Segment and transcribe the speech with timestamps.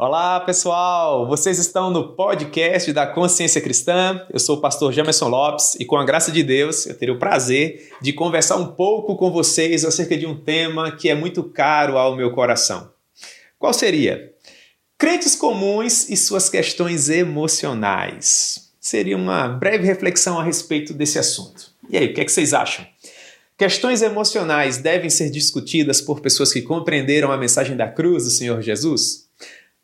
[0.00, 1.26] Olá, pessoal!
[1.26, 4.24] Vocês estão no podcast da Consciência Cristã.
[4.32, 7.18] Eu sou o pastor Jamerson Lopes e, com a graça de Deus, eu terei o
[7.18, 11.98] prazer de conversar um pouco com vocês acerca de um tema que é muito caro
[11.98, 12.92] ao meu coração.
[13.58, 14.32] Qual seria?
[14.96, 18.70] Crentes comuns e suas questões emocionais.
[18.80, 21.72] Seria uma breve reflexão a respeito desse assunto.
[21.90, 22.86] E aí, o que, é que vocês acham?
[23.56, 28.62] Questões emocionais devem ser discutidas por pessoas que compreenderam a mensagem da cruz do Senhor
[28.62, 29.27] Jesus?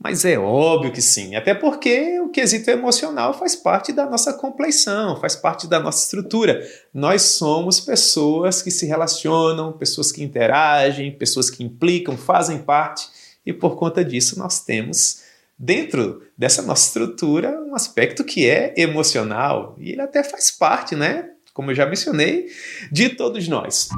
[0.05, 5.19] Mas é óbvio que sim, até porque o quesito emocional faz parte da nossa compleição,
[5.19, 6.63] faz parte da nossa estrutura.
[6.93, 13.07] Nós somos pessoas que se relacionam, pessoas que interagem, pessoas que implicam, fazem parte,
[13.47, 15.23] e por conta disso nós temos
[15.59, 21.31] dentro dessa nossa estrutura um aspecto que é emocional, e ele até faz parte, né?
[21.55, 22.49] Como eu já mencionei,
[22.93, 23.89] de todos nós.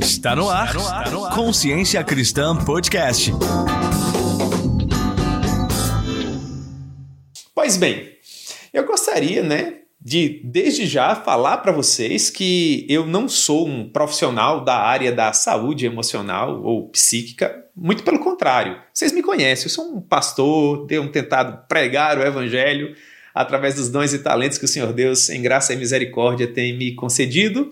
[0.00, 1.34] Está no ar, Está no ar.
[1.36, 3.32] Consciência Cristã Podcast.
[7.68, 8.12] Pois bem,
[8.72, 14.64] eu gostaria, né, de desde já falar para vocês que eu não sou um profissional
[14.64, 18.80] da área da saúde emocional ou psíquica, muito pelo contrário.
[18.90, 22.96] Vocês me conhecem, eu sou um pastor, tenho tentado pregar o evangelho
[23.34, 26.94] através dos dons e talentos que o Senhor Deus, em graça e misericórdia, tem me
[26.94, 27.68] concedido.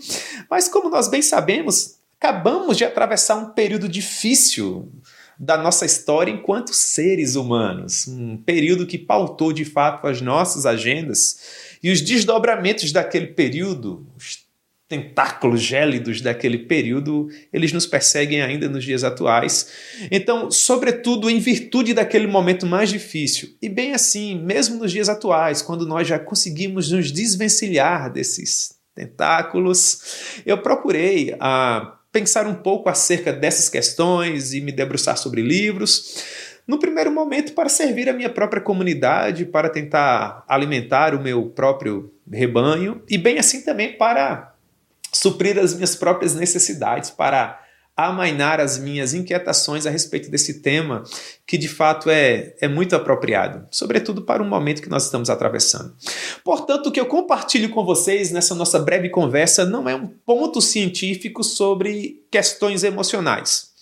[0.50, 4.92] Mas como nós bem sabemos, acabamos de atravessar um período difícil
[5.38, 11.76] da nossa história enquanto seres humanos, um período que pautou de fato as nossas agendas
[11.82, 14.46] e os desdobramentos daquele período, os
[14.88, 19.68] tentáculos gélidos daquele período, eles nos perseguem ainda nos dias atuais.
[20.10, 25.60] Então, sobretudo em virtude daquele momento mais difícil, e bem assim, mesmo nos dias atuais,
[25.60, 33.30] quando nós já conseguimos nos desvencilhar desses tentáculos, eu procurei a pensar um pouco acerca
[33.30, 36.24] dessas questões e me debruçar sobre livros.
[36.66, 42.10] No primeiro momento, para servir a minha própria comunidade, para tentar alimentar o meu próprio
[42.32, 44.54] rebanho, e bem assim também para
[45.12, 47.62] suprir as minhas próprias necessidades, para
[47.96, 51.02] amainar as minhas inquietações a respeito desse tema,
[51.46, 55.94] que de fato é, é muito apropriado, sobretudo para o momento que nós estamos atravessando.
[56.44, 60.60] Portanto, o que eu compartilho com vocês nessa nossa breve conversa não é um ponto
[60.60, 63.74] científico sobre questões emocionais.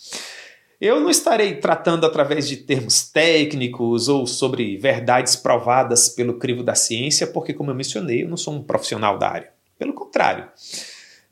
[0.80, 6.74] Eu não estarei tratando através de termos técnicos ou sobre verdades provadas pelo crivo da
[6.74, 9.52] ciência, porque, como eu mencionei, eu não sou um profissional da área.
[9.78, 10.48] Pelo contrário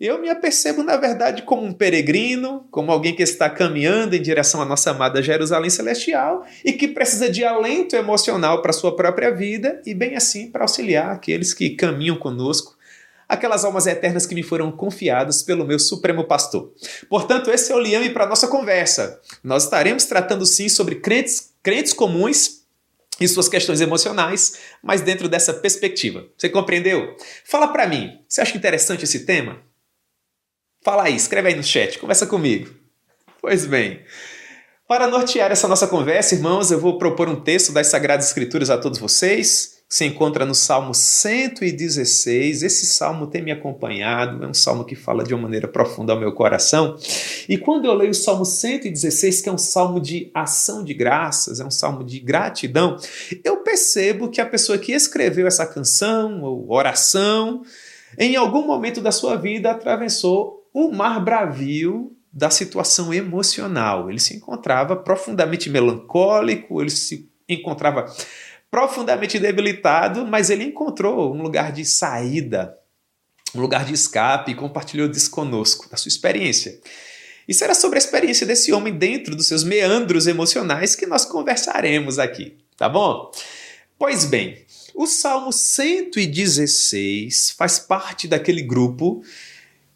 [0.05, 4.61] eu me apercebo, na verdade, como um peregrino, como alguém que está caminhando em direção
[4.61, 9.31] à nossa amada Jerusalém Celestial e que precisa de alento emocional para a sua própria
[9.31, 12.77] vida e, bem assim, para auxiliar aqueles que caminham conosco,
[13.29, 16.73] aquelas almas eternas que me foram confiadas pelo meu Supremo Pastor.
[17.09, 19.21] Portanto, esse é o liame para a nossa conversa.
[19.45, 22.63] Nós estaremos tratando, sim, sobre crentes, crentes comuns
[23.21, 26.27] e suas questões emocionais, mas dentro dessa perspectiva.
[26.37, 27.17] Você compreendeu?
[27.45, 29.71] Fala para mim, você acha interessante esse tema?
[30.85, 32.69] Fala aí, escreve aí no chat, conversa comigo.
[33.41, 34.01] Pois bem,
[34.89, 38.77] para nortear essa nossa conversa, irmãos, eu vou propor um texto das Sagradas Escrituras a
[38.77, 39.81] todos vocês.
[39.89, 42.65] Se encontra no Salmo 116.
[42.65, 46.19] Esse salmo tem me acompanhado, é um salmo que fala de uma maneira profunda ao
[46.19, 46.97] meu coração.
[47.49, 51.61] E quando eu leio o Salmo 116, que é um salmo de ação de graças,
[51.61, 52.97] é um salmo de gratidão,
[53.45, 57.63] eu percebo que a pessoa que escreveu essa canção ou oração,
[58.19, 64.09] em algum momento da sua vida atravessou o mar bravio da situação emocional.
[64.09, 68.07] Ele se encontrava profundamente melancólico, ele se encontrava
[68.71, 72.75] profundamente debilitado, mas ele encontrou um lugar de saída,
[73.55, 76.81] um lugar de escape e compartilhou disso conosco, da sua experiência.
[77.47, 82.19] Isso era sobre a experiência desse homem dentro dos seus meandros emocionais que nós conversaremos
[82.19, 83.31] aqui, tá bom?
[83.99, 89.23] Pois bem, o Salmo 116 faz parte daquele grupo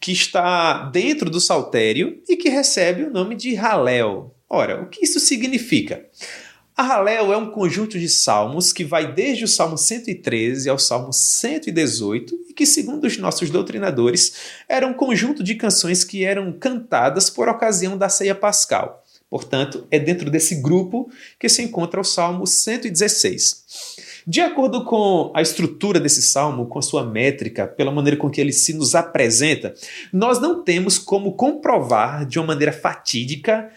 [0.01, 4.35] que está dentro do saltério e que recebe o nome de Halel.
[4.49, 6.07] Ora, o que isso significa?
[6.77, 11.11] A Halel é um conjunto de salmos que vai desde o Salmo 113 ao Salmo
[11.11, 14.35] 118 e que, segundo os nossos doutrinadores,
[14.69, 19.03] era um conjunto de canções que eram cantadas por ocasião da ceia pascal.
[19.31, 21.11] Portanto, é dentro desse grupo
[21.41, 23.96] que se encontra o Salmo 116.
[24.29, 28.41] De acordo com a estrutura desse salmo, com a sua métrica, pela maneira com que
[28.41, 29.73] ele se nos apresenta,
[30.13, 33.71] nós não temos como comprovar de uma maneira fatídica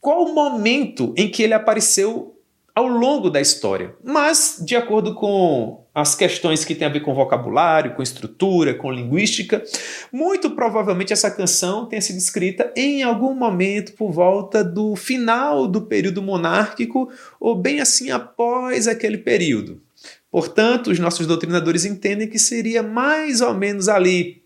[0.00, 2.38] qual o momento em que ele apareceu
[2.72, 7.12] ao longo da história, mas de acordo com as questões que têm a ver com
[7.12, 9.64] vocabulário, com estrutura, com linguística,
[10.12, 15.82] muito provavelmente essa canção tenha sido escrita em algum momento por volta do final do
[15.82, 17.10] período monárquico
[17.40, 19.87] ou bem assim após aquele período.
[20.30, 24.42] Portanto, os nossos doutrinadores entendem que seria mais ou menos ali,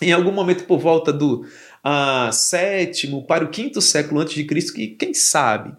[0.00, 4.72] em algum momento por volta do uh, sétimo para o quinto século antes de Cristo,
[4.72, 5.74] que quem sabe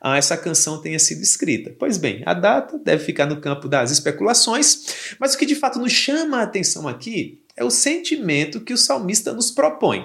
[0.00, 1.74] ah, essa canção tenha sido escrita.
[1.78, 5.78] Pois bem, a data deve ficar no campo das especulações, mas o que de fato
[5.78, 10.04] nos chama a atenção aqui é o sentimento que o salmista nos propõe.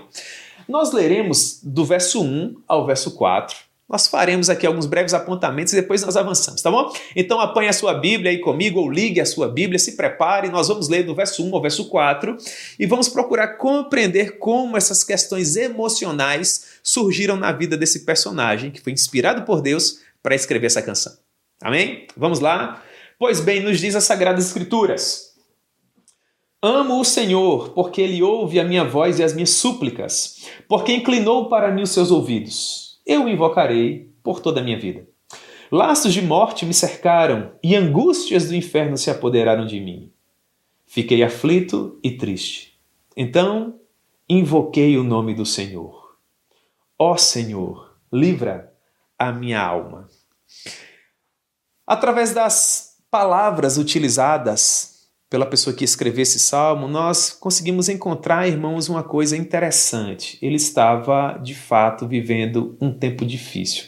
[0.68, 5.78] Nós leremos do verso 1 ao verso 4 nós faremos aqui alguns breves apontamentos e
[5.78, 6.92] depois nós avançamos, tá bom?
[7.16, 10.68] Então apanhe a sua Bíblia aí comigo ou ligue a sua Bíblia, se prepare, nós
[10.68, 12.36] vamos ler do verso 1 ao verso 4
[12.78, 18.92] e vamos procurar compreender como essas questões emocionais surgiram na vida desse personagem que foi
[18.92, 21.14] inspirado por Deus para escrever essa canção.
[21.62, 22.08] Amém?
[22.18, 22.84] Vamos lá?
[23.18, 25.28] Pois bem, nos diz as Sagradas Escrituras.
[26.62, 31.48] Amo o Senhor, porque ele ouve a minha voz e as minhas súplicas, porque inclinou
[31.48, 35.08] para mim os seus ouvidos eu o invocarei por toda a minha vida.
[35.72, 40.12] Laços de morte me cercaram e angústias do inferno se apoderaram de mim.
[40.86, 42.78] Fiquei aflito e triste.
[43.16, 43.80] Então
[44.30, 46.18] invoquei o nome do Senhor.
[47.00, 48.74] Ó Senhor, livra
[49.18, 50.08] a minha alma.
[51.86, 54.97] Através das palavras utilizadas
[55.30, 60.38] pela pessoa que escreveu esse salmo, nós conseguimos encontrar, irmãos, uma coisa interessante.
[60.42, 63.86] Ele estava, de fato, vivendo um tempo difícil.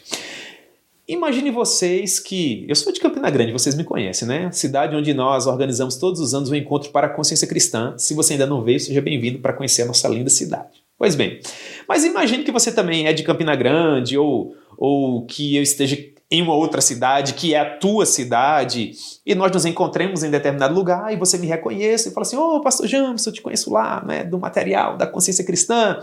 [1.07, 2.65] Imagine vocês que.
[2.67, 4.51] Eu sou de Campina Grande, vocês me conhecem, né?
[4.51, 7.95] Cidade onde nós organizamos todos os anos um encontro para a consciência cristã.
[7.97, 10.83] Se você ainda não veio, seja bem-vindo para conhecer a nossa linda cidade.
[10.99, 11.39] Pois bem,
[11.87, 15.97] mas imagine que você também é de Campina Grande ou, ou que eu esteja
[16.31, 18.91] em uma outra cidade, que é a tua cidade,
[19.25, 22.57] e nós nos encontremos em determinado lugar e você me reconhece e fala assim: Ô,
[22.57, 25.99] oh, Pastor James, eu te conheço lá, né, do material da consciência cristã,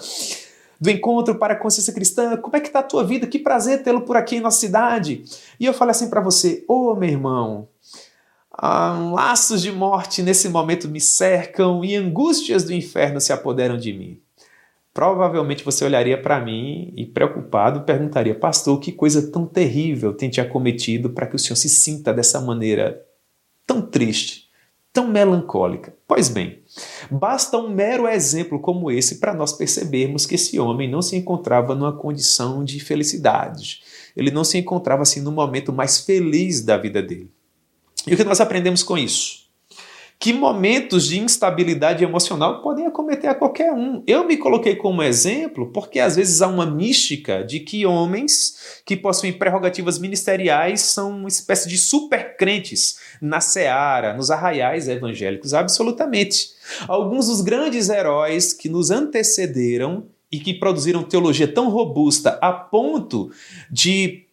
[0.81, 3.27] do encontro para a consciência cristã, como é que está a tua vida?
[3.27, 5.25] Que prazer tê-lo por aqui em nossa cidade.
[5.61, 7.69] E eu falo assim para você: Ô, oh, meu irmão,
[9.13, 14.26] laços de morte nesse momento me cercam e angústias do inferno se apoderam de mim
[14.97, 20.41] provavelmente você olharia para mim e preocupado perguntaria: Pastor, que coisa tão terrível tem te
[20.41, 23.05] acometido para que o Senhor se sinta dessa maneira
[23.67, 24.49] tão triste,
[24.95, 25.95] tão melancólica?
[26.09, 26.63] Pois bem,
[27.11, 31.75] basta um mero exemplo como esse para nós percebermos que esse homem não se encontrava
[31.75, 33.83] numa condição de felicidade.
[34.17, 37.31] Ele não se encontrava assim no momento mais feliz da vida dele.
[38.07, 39.46] E o que nós aprendemos com isso?
[40.19, 44.03] Que momentos de instabilidade emocional podem acometer a qualquer um.
[44.07, 48.97] Eu me coloquei como exemplo porque às vezes há uma mística de que homens que
[48.97, 56.49] possuem prerrogativas ministeriais são uma espécie de supercrentes na seara, nos arraiais evangélicos, absolutamente.
[56.89, 63.31] Alguns dos grandes heróis que nos antecederam e que produziram teologia tão robusta a ponto
[63.71, 64.26] de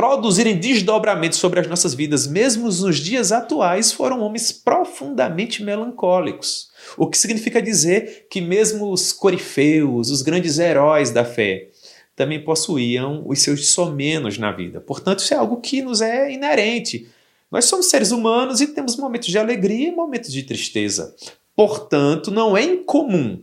[0.00, 6.70] produzirem desdobramentos sobre as nossas vidas, mesmo nos dias atuais, foram homens profundamente melancólicos.
[6.96, 11.68] O que significa dizer que mesmo os corifeus, os grandes heróis da fé,
[12.16, 14.80] também possuíam os seus somenos na vida.
[14.80, 17.06] Portanto, isso é algo que nos é inerente.
[17.50, 21.14] Nós somos seres humanos e temos momentos de alegria e momentos de tristeza.
[21.54, 23.42] Portanto, não é incomum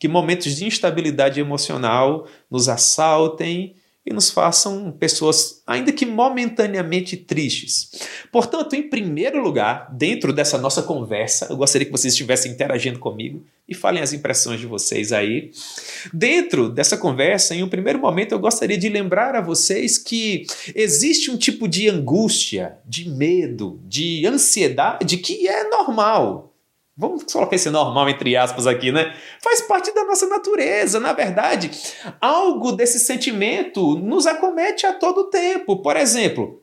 [0.00, 7.90] que momentos de instabilidade emocional nos assaltem e nos façam pessoas, ainda que momentaneamente tristes.
[8.32, 13.44] Portanto, em primeiro lugar, dentro dessa nossa conversa, eu gostaria que vocês estivessem interagindo comigo
[13.68, 15.52] e falem as impressões de vocês aí.
[16.12, 21.30] Dentro dessa conversa, em um primeiro momento, eu gostaria de lembrar a vocês que existe
[21.30, 26.51] um tipo de angústia, de medo, de ansiedade que é normal
[26.96, 29.14] Vamos colocar esse normal entre aspas aqui, né?
[29.42, 31.00] Faz parte da nossa natureza.
[31.00, 31.70] Na verdade,
[32.20, 35.82] algo desse sentimento nos acomete a todo tempo.
[35.82, 36.60] Por exemplo,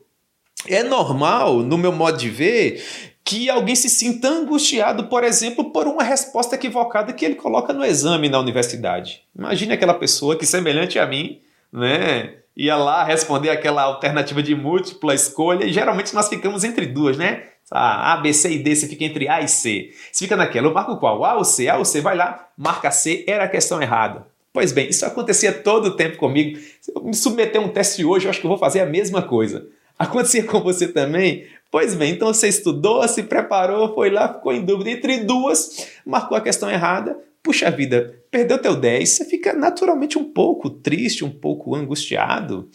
[0.68, 2.82] é normal, no meu modo de ver,
[3.24, 7.84] que alguém se sinta angustiado, por exemplo, por uma resposta equivocada que ele coloca no
[7.84, 9.22] exame na universidade.
[9.36, 11.40] Imagine aquela pessoa que, semelhante a mim,
[11.72, 17.16] né, ia lá responder aquela alternativa de múltipla escolha e geralmente nós ficamos entre duas,
[17.16, 17.44] né?
[17.70, 19.90] A, B, C e D, você fica entre A e C.
[20.10, 21.24] Você fica naquela, eu marco qual?
[21.24, 21.68] A ou C?
[21.68, 22.00] A ou C?
[22.00, 24.26] Vai lá, marca C, era a questão errada.
[24.52, 26.58] Pois bem, isso acontecia todo o tempo comigo.
[26.80, 28.86] Se eu me submeter a um teste hoje, eu acho que eu vou fazer a
[28.86, 29.68] mesma coisa.
[29.96, 31.46] Acontecia com você também?
[31.70, 36.36] Pois bem, então você estudou, se preparou, foi lá, ficou em dúvida entre duas, marcou
[36.36, 41.30] a questão errada, puxa vida, perdeu teu 10, você fica naturalmente um pouco triste, um
[41.30, 42.68] pouco angustiado.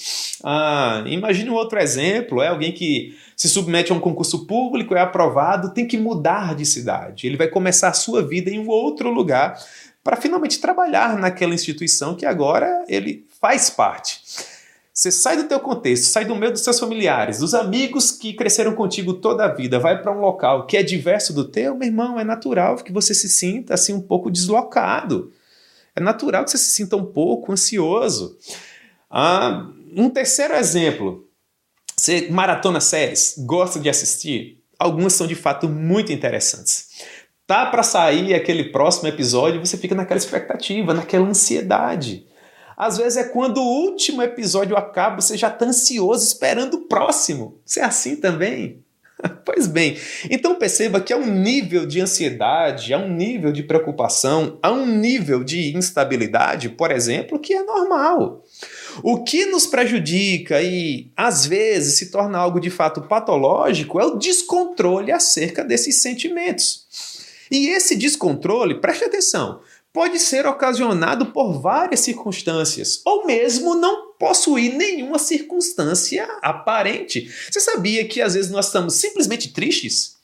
[0.44, 5.02] Ah, imagine um outro exemplo, é alguém que se submete a um concurso público, é
[5.02, 7.28] aprovado, tem que mudar de cidade.
[7.28, 9.58] Ele vai começar a sua vida em um outro lugar
[10.04, 14.22] para finalmente trabalhar naquela instituição que agora ele faz parte.
[14.98, 18.74] Você sai do teu contexto, sai do meio dos seus familiares, dos amigos que cresceram
[18.74, 22.18] contigo toda a vida, vai para um local que é diverso do teu, meu irmão,
[22.18, 25.34] é natural que você se sinta assim um pouco deslocado.
[25.94, 28.38] É natural que você se sinta um pouco ansioso.
[29.12, 31.28] Ah, um terceiro exemplo.
[31.98, 34.64] Você maratona séries, gosta de assistir?
[34.80, 37.04] Algumas são de fato muito interessantes.
[37.46, 42.26] Tá para sair aquele próximo episódio, você fica naquela expectativa, naquela ansiedade.
[42.78, 47.60] Às vezes é quando o último episódio acaba, você já está ansioso esperando o próximo.
[47.66, 48.84] Você é assim também?
[49.46, 49.98] Pois bem,
[50.30, 54.86] então perceba que há um nível de ansiedade, há um nível de preocupação, há um
[54.86, 58.44] nível de instabilidade, por exemplo, que é normal.
[59.04, 64.18] O que nos prejudica e às vezes se torna algo de fato patológico é o
[64.18, 66.86] descontrole acerca desses sentimentos.
[67.52, 69.62] E esse descontrole, preste atenção,
[69.96, 77.34] pode ser ocasionado por várias circunstâncias, ou mesmo não possuir nenhuma circunstância aparente.
[77.50, 80.18] Você sabia que às vezes nós estamos simplesmente tristes?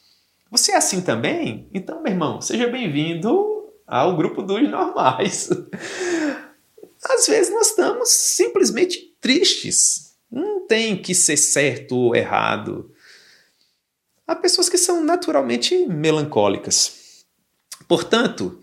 [0.52, 1.70] Você é assim também?
[1.74, 5.50] Então, meu irmão, seja bem-vindo ao grupo dos normais.
[7.04, 10.16] Às vezes nós estamos simplesmente tristes.
[10.30, 12.92] Não tem que ser certo ou errado.
[14.28, 17.24] Há pessoas que são naturalmente melancólicas.
[17.88, 18.62] Portanto,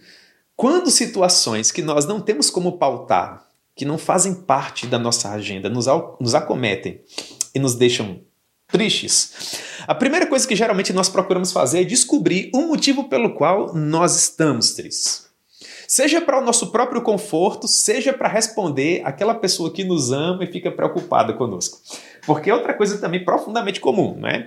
[0.59, 3.47] quando situações que nós não temos como pautar,
[3.77, 5.87] que não fazem parte da nossa agenda, nos,
[6.21, 7.01] nos acometem
[7.55, 8.23] e nos deixam
[8.67, 13.73] tristes, a primeira coisa que geralmente nós procuramos fazer é descobrir o motivo pelo qual
[13.73, 15.29] nós estamos tristes.
[15.87, 20.53] Seja para o nosso próprio conforto, seja para responder aquela pessoa que nos ama e
[20.53, 21.79] fica preocupada conosco.
[22.27, 24.45] Porque é outra coisa também profundamente comum, né?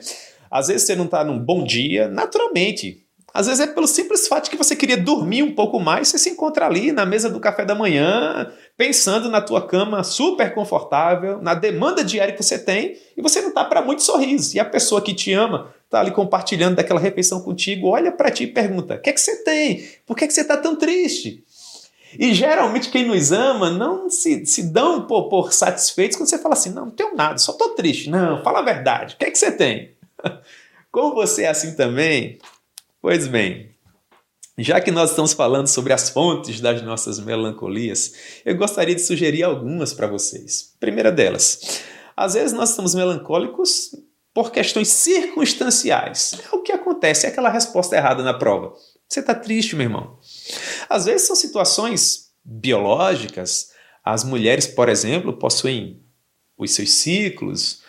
[0.52, 3.01] Às vezes você não está num bom dia, naturalmente,
[3.34, 6.30] às vezes é pelo simples fato que você queria dormir um pouco mais, você se
[6.30, 11.54] encontra ali na mesa do café da manhã, pensando na tua cama super confortável, na
[11.54, 14.56] demanda diária que você tem, e você não está para muito sorriso.
[14.56, 18.44] E a pessoa que te ama está ali compartilhando daquela refeição contigo, olha para ti
[18.44, 19.88] e pergunta: o que é que você tem?
[20.06, 21.44] Por que, é que você está tão triste?
[22.20, 26.54] E geralmente quem nos ama não se, se dão por, por satisfeitos quando você fala
[26.54, 28.10] assim: não, não tenho nada, só estou triste.
[28.10, 29.92] Não, fala a verdade, o que é que você tem?
[30.92, 32.38] Como você é assim também,
[33.02, 33.72] Pois bem,
[34.56, 38.14] já que nós estamos falando sobre as fontes das nossas melancolias,
[38.46, 40.76] eu gostaria de sugerir algumas para vocês.
[40.80, 41.82] Primeira delas,
[42.16, 43.90] às vezes nós estamos melancólicos
[44.36, 46.40] por questões circunstanciais.
[46.54, 48.72] É o que acontece, é aquela resposta errada na prova.
[49.10, 50.20] Você está triste, meu irmão.
[50.88, 53.72] Às vezes são situações biológicas.
[54.06, 56.04] As mulheres, por exemplo, possuem
[56.56, 57.82] os seus ciclos,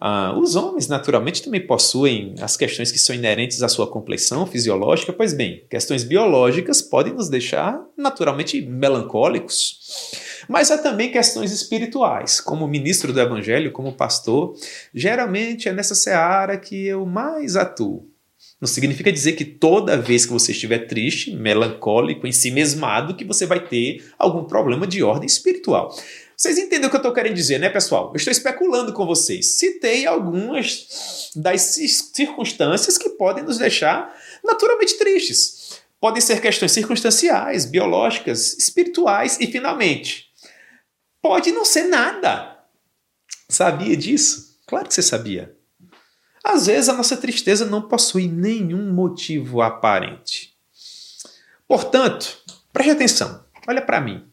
[0.00, 5.12] ah, os homens, naturalmente, também possuem as questões que são inerentes à sua complexão fisiológica,
[5.12, 10.12] pois bem, questões biológicas podem nos deixar naturalmente melancólicos.
[10.48, 12.40] Mas há também questões espirituais.
[12.40, 14.54] Como ministro do Evangelho, como pastor,
[14.92, 18.06] geralmente é nessa seara que eu mais atuo.
[18.60, 23.24] Não significa dizer que toda vez que você estiver triste, melancólico, em si mesmado, que
[23.24, 25.94] você vai ter algum problema de ordem espiritual.
[26.36, 28.10] Vocês entendem o que eu estou querendo dizer, né, pessoal?
[28.12, 29.46] Eu estou especulando com vocês.
[29.46, 31.62] Citei algumas das
[32.12, 35.80] circunstâncias que podem nos deixar naturalmente tristes.
[36.00, 40.26] Podem ser questões circunstanciais, biológicas, espirituais e, finalmente,
[41.22, 42.58] pode não ser nada.
[43.48, 44.58] Sabia disso?
[44.66, 45.56] Claro que você sabia.
[46.42, 50.54] Às vezes a nossa tristeza não possui nenhum motivo aparente.
[51.66, 52.38] Portanto,
[52.70, 54.28] preste atenção, olha para mim.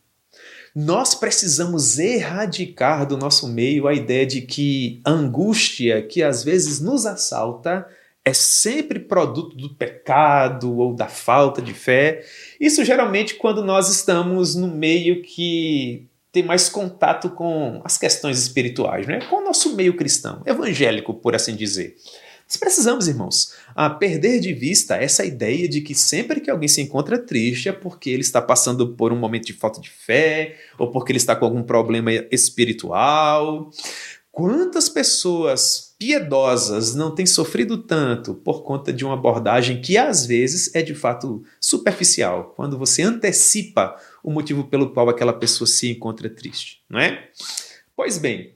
[0.76, 6.80] Nós precisamos erradicar do nosso meio a ideia de que a angústia que às vezes
[6.80, 7.86] nos assalta
[8.24, 12.24] é sempre produto do pecado ou da falta de fé.
[12.60, 19.06] Isso geralmente quando nós estamos no meio que tem mais contato com as questões espirituais,
[19.06, 19.20] né?
[19.30, 21.98] com o nosso meio cristão, evangélico, por assim dizer.
[22.60, 27.18] Precisamos, irmãos, a perder de vista essa ideia de que sempre que alguém se encontra
[27.18, 31.12] triste é porque ele está passando por um momento de falta de fé ou porque
[31.12, 33.70] ele está com algum problema espiritual.
[34.32, 40.74] Quantas pessoas piedosas não têm sofrido tanto por conta de uma abordagem que às vezes
[40.74, 46.30] é de fato superficial, quando você antecipa o motivo pelo qual aquela pessoa se encontra
[46.30, 47.30] triste, não é?
[47.96, 48.56] Pois bem,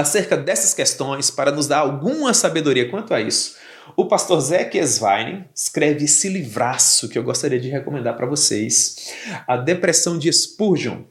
[0.00, 3.56] acerca dessas questões, para nos dar alguma sabedoria quanto a isso,
[3.96, 9.12] O pastor Zeke Eswein escreve esse livraço que eu gostaria de recomendar para vocês:
[9.46, 11.02] A Depressão de Spurgeon.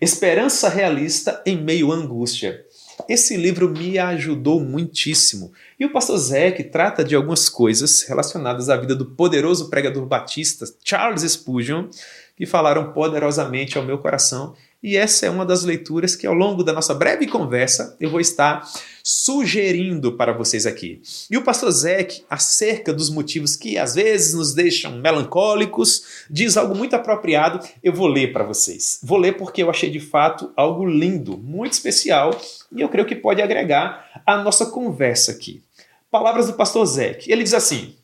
[0.00, 2.64] Esperança realista em meio à angústia.
[3.08, 5.52] Esse livro me ajudou muitíssimo.
[5.78, 10.66] E o pastor Zeke trata de algumas coisas relacionadas à vida do poderoso pregador batista
[10.84, 11.88] Charles Spurgeon,
[12.36, 16.62] que falaram poderosamente ao meu coração e essa é uma das leituras que, ao longo
[16.62, 18.64] da nossa breve conversa, eu vou estar
[19.02, 21.02] sugerindo para vocês aqui.
[21.28, 26.76] E o pastor Zeke, acerca dos motivos que às vezes nos deixam melancólicos, diz algo
[26.76, 27.58] muito apropriado.
[27.82, 29.00] Eu vou ler para vocês.
[29.02, 33.16] Vou ler porque eu achei de fato algo lindo, muito especial, e eu creio que
[33.16, 35.60] pode agregar à nossa conversa aqui.
[36.08, 37.32] Palavras do pastor Zeke.
[37.32, 37.96] Ele diz assim: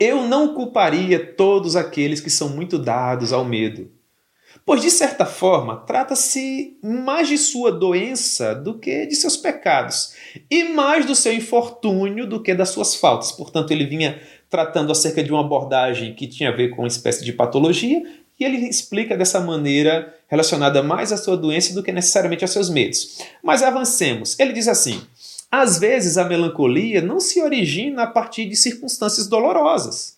[0.00, 3.95] Eu não culparia todos aqueles que são muito dados ao medo
[4.66, 10.12] Pois, de certa forma, trata-se mais de sua doença do que de seus pecados,
[10.50, 13.30] e mais do seu infortúnio do que das suas faltas.
[13.30, 14.20] Portanto, ele vinha
[14.50, 18.02] tratando acerca de uma abordagem que tinha a ver com uma espécie de patologia,
[18.40, 22.68] e ele explica dessa maneira relacionada mais à sua doença do que necessariamente aos seus
[22.68, 23.20] medos.
[23.44, 24.36] Mas avancemos.
[24.36, 25.00] Ele diz assim:
[25.48, 30.15] às vezes a melancolia não se origina a partir de circunstâncias dolorosas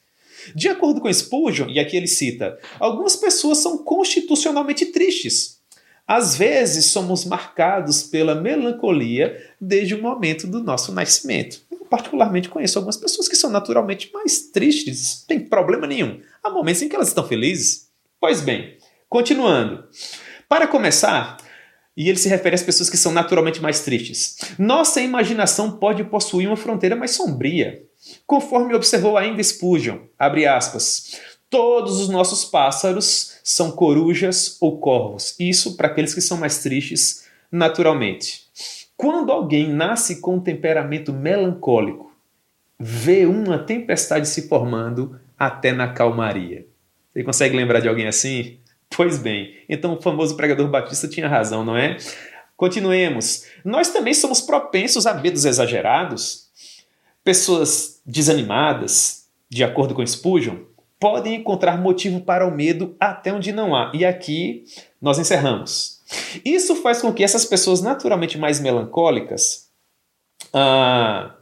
[0.54, 5.58] de acordo com Spurgeon, e aqui ele cita, algumas pessoas são constitucionalmente tristes.
[6.06, 11.60] Às vezes somos marcados pela melancolia desde o momento do nosso nascimento.
[11.70, 16.20] Eu particularmente conheço algumas pessoas que são naturalmente mais tristes, tem problema nenhum.
[16.42, 17.88] Há momentos em que elas estão felizes.
[18.18, 18.78] Pois bem,
[19.08, 19.84] continuando.
[20.48, 21.36] Para começar,
[21.98, 24.36] e ele se refere às pessoas que são naturalmente mais tristes.
[24.56, 27.82] Nossa imaginação pode possuir uma fronteira mais sombria.
[28.26, 35.34] Conforme observou ainda Spurgeon, abre aspas, todos os nossos pássaros são corujas ou corvos.
[35.38, 38.48] Isso para aqueles que são mais tristes naturalmente.
[38.96, 42.12] Quando alguém nasce com um temperamento melancólico,
[42.78, 46.66] vê uma tempestade se formando até na calmaria.
[47.12, 48.58] Você consegue lembrar de alguém assim?
[48.90, 51.96] Pois bem, então o famoso pregador batista tinha razão, não é?
[52.56, 53.44] Continuemos.
[53.64, 56.48] Nós também somos propensos a medos exagerados.
[57.22, 60.56] Pessoas desanimadas, de acordo com Spurgeon,
[60.98, 63.92] podem encontrar motivo para o medo até onde não há.
[63.94, 64.64] E aqui
[65.00, 66.00] nós encerramos.
[66.42, 69.68] Isso faz com que essas pessoas naturalmente mais melancólicas
[70.54, 71.36] ah,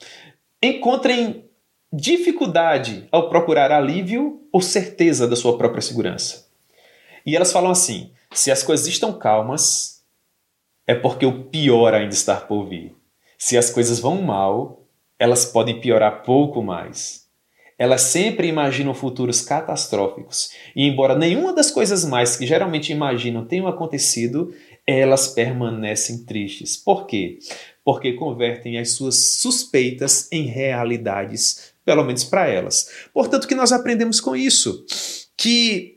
[0.60, 1.48] encontrem
[1.92, 6.48] dificuldade ao procurar alívio ou certeza da sua própria segurança.
[7.24, 10.02] E elas falam assim: se as coisas estão calmas,
[10.86, 12.94] é porque o pior ainda está por vir.
[13.38, 14.85] Se as coisas vão mal,
[15.18, 17.26] elas podem piorar pouco mais.
[17.78, 23.66] Elas sempre imaginam futuros catastróficos, e embora nenhuma das coisas mais que geralmente imaginam tenham
[23.66, 24.54] acontecido,
[24.86, 26.76] elas permanecem tristes.
[26.76, 27.38] Por quê?
[27.84, 32.88] Porque convertem as suas suspeitas em realidades, pelo menos para elas.
[33.12, 34.86] Portanto, que nós aprendemos com isso?
[35.36, 35.95] Que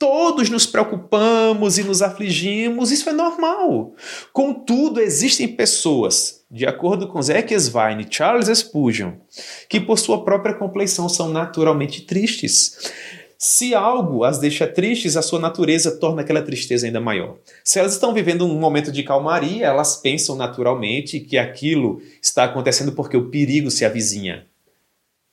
[0.00, 3.92] Todos nos preocupamos e nos afligimos, isso é normal.
[4.32, 9.12] Contudo, existem pessoas, de acordo com Zeke Svein e Charles Spurgeon,
[9.68, 12.90] que por sua própria compleição são naturalmente tristes.
[13.36, 17.36] Se algo as deixa tristes, a sua natureza torna aquela tristeza ainda maior.
[17.62, 22.92] Se elas estão vivendo um momento de calmaria, elas pensam naturalmente que aquilo está acontecendo
[22.92, 24.46] porque o perigo se avizinha.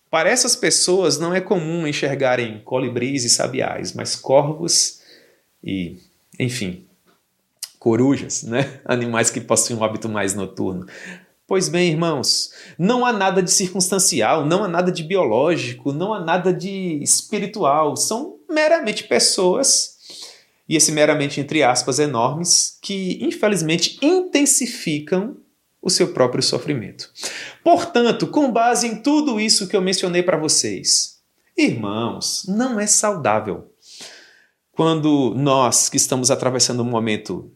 [0.10, 5.02] Para essas pessoas não é comum enxergarem colibris e sabiais, mas corvos
[5.64, 5.98] e,
[6.40, 6.86] enfim,
[7.78, 8.80] corujas, né?
[8.86, 10.86] Animais que possuem um hábito mais noturno.
[11.46, 16.20] Pois bem, irmãos, não há nada de circunstancial, não há nada de biológico, não há
[16.20, 17.96] nada de espiritual.
[17.96, 19.98] São meramente pessoas,
[20.68, 25.38] e esse meramente entre aspas enormes, que infelizmente intensificam
[25.88, 27.12] o seu próprio sofrimento.
[27.64, 31.20] Portanto, com base em tudo isso que eu mencionei para vocês,
[31.58, 33.72] irmãos, não é saudável
[34.72, 37.52] quando nós que estamos atravessando um momento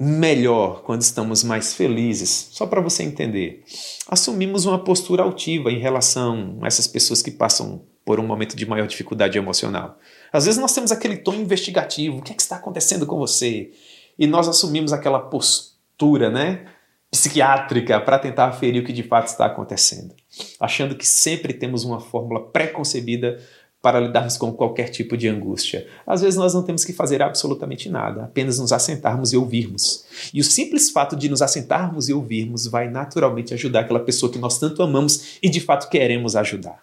[0.00, 3.64] melhor, quando estamos mais felizes, só para você entender,
[4.08, 8.66] assumimos uma postura altiva em relação a essas pessoas que passam por um momento de
[8.66, 9.98] maior dificuldade emocional.
[10.32, 13.70] Às vezes nós temos aquele tom investigativo, o que, é que está acontecendo com você?
[14.18, 16.66] E nós assumimos aquela postura, né?
[17.12, 20.14] Psiquiátrica para tentar aferir o que de fato está acontecendo,
[20.58, 23.38] achando que sempre temos uma fórmula pré-concebida
[23.82, 25.86] para lidarmos com qualquer tipo de angústia.
[26.06, 30.06] Às vezes nós não temos que fazer absolutamente nada, apenas nos assentarmos e ouvirmos.
[30.32, 34.38] E o simples fato de nos assentarmos e ouvirmos vai naturalmente ajudar aquela pessoa que
[34.38, 36.82] nós tanto amamos e de fato queremos ajudar.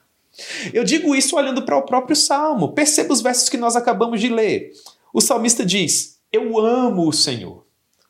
[0.71, 2.73] Eu digo isso olhando para o próprio salmo.
[2.73, 4.71] Perceba os versos que nós acabamos de ler.
[5.11, 7.59] O salmista diz: Eu amo o Senhor.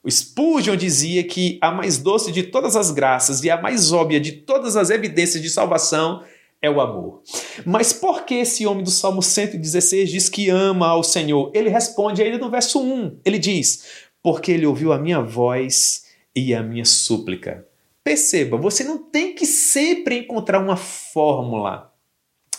[0.02, 4.20] O Spurgeon dizia que a mais doce de todas as graças e a mais óbvia
[4.20, 6.24] de todas as evidências de salvação
[6.62, 7.22] é o amor.
[7.66, 11.52] Mas por que esse homem do Salmo 116 diz que ama ao Senhor?
[11.54, 13.20] Ele responde ainda no verso 1.
[13.26, 13.86] Ele diz:
[14.24, 17.66] Porque ele ouviu a minha voz e a minha súplica.
[18.02, 21.94] Perceba, você não tem que sempre encontrar uma fórmula,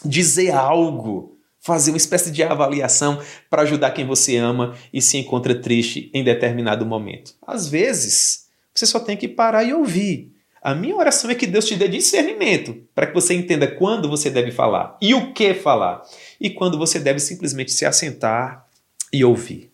[0.04, 5.54] dizer algo, fazer uma espécie de avaliação para ajudar quem você ama e se encontra
[5.54, 7.34] triste em determinado momento.
[7.46, 10.32] Às vezes, você só tem que parar e ouvir.
[10.62, 14.28] A minha oração é que Deus te dê discernimento para que você entenda quando você
[14.28, 16.02] deve falar e o que falar,
[16.38, 18.66] e quando você deve simplesmente se assentar
[19.12, 19.70] e ouvir.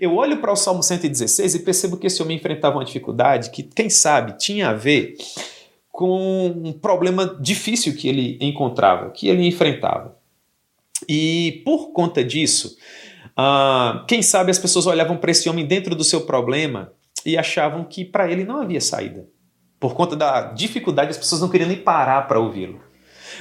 [0.00, 3.62] Eu olho para o Salmo 116 e percebo que esse homem enfrentava uma dificuldade que,
[3.62, 5.16] quem sabe, tinha a ver
[5.90, 10.15] com um problema difícil que ele encontrava, que ele enfrentava.
[11.08, 12.76] E por conta disso,
[13.38, 16.92] uh, quem sabe as pessoas olhavam para esse homem dentro do seu problema
[17.24, 19.28] e achavam que para ele não havia saída.
[19.78, 22.80] Por conta da dificuldade, as pessoas não queriam nem parar para ouvi-lo.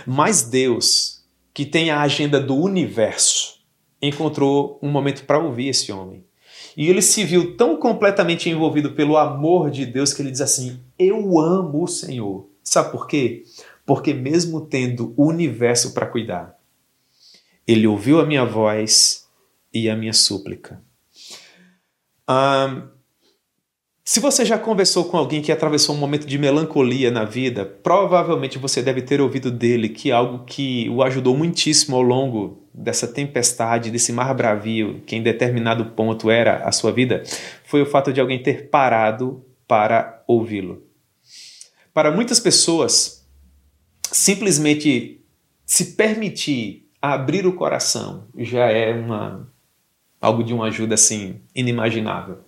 [0.06, 1.24] Mas Deus,
[1.54, 3.60] que tem a agenda do universo,
[4.02, 6.26] encontrou um momento para ouvir esse homem.
[6.76, 10.80] E ele se viu tão completamente envolvido pelo amor de Deus que ele diz assim:
[11.00, 12.50] Eu amo o Senhor.
[12.62, 13.44] Sabe por quê?
[13.86, 16.55] Porque, mesmo tendo o universo para cuidar,
[17.68, 19.28] ele ouviu a minha voz
[19.74, 20.82] e a minha súplica.
[22.30, 22.96] Um,
[24.08, 28.60] se você já conversou com alguém que atravessou um momento de melancolia na vida, provavelmente
[28.60, 33.90] você deve ter ouvido dele que algo que o ajudou muitíssimo ao longo dessa tempestade,
[33.90, 37.24] desse mar bravio, que em determinado ponto era a sua vida,
[37.64, 40.84] foi o fato de alguém ter parado para ouvi-lo.
[41.92, 43.28] Para muitas pessoas,
[44.12, 45.26] simplesmente
[45.66, 49.48] se permitir abrir o coração já é uma
[50.20, 52.40] algo de uma ajuda assim inimaginável.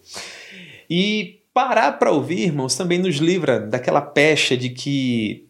[0.89, 5.47] E Parar para ouvir, irmãos, também nos livra daquela pecha de que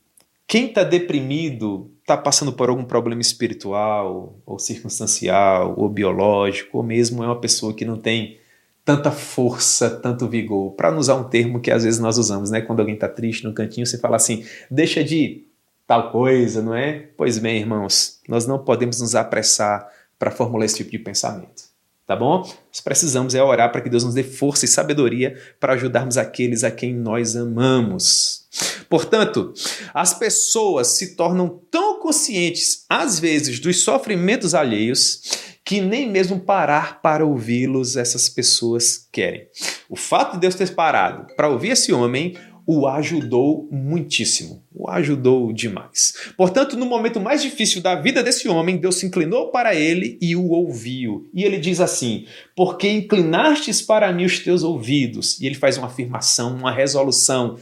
[0.47, 7.25] quem está deprimido está passando por algum problema espiritual, ou circunstancial, ou biológico, ou mesmo
[7.25, 8.37] é uma pessoa que não tem
[8.85, 10.71] tanta força, tanto vigor.
[10.75, 12.61] Para usar um termo que às vezes nós usamos, né?
[12.61, 15.43] Quando alguém está triste no cantinho, você fala assim: deixa de
[15.87, 17.09] tal coisa, não é?
[17.17, 21.67] Pois bem, irmãos, nós não podemos nos apressar para formular esse tipo de pensamento
[22.07, 22.37] tá bom?
[22.39, 26.63] Nós precisamos é orar para que Deus nos dê força e sabedoria para ajudarmos aqueles
[26.63, 28.47] a quem nós amamos.
[28.89, 29.53] Portanto,
[29.93, 35.21] as pessoas se tornam tão conscientes, às vezes, dos sofrimentos alheios,
[35.65, 39.45] que nem mesmo parar para ouvi-los essas pessoas querem.
[39.89, 42.37] O fato de Deus ter parado para ouvir esse homem
[42.69, 46.31] o ajudou muitíssimo, o ajudou demais.
[46.35, 50.35] Portanto, no momento mais difícil da vida desse homem, Deus se inclinou para ele e
[50.35, 51.25] o ouviu.
[51.33, 55.39] E ele diz assim: Porque inclinastes para mim os teus ouvidos.
[55.39, 57.57] E ele faz uma afirmação, uma resolução: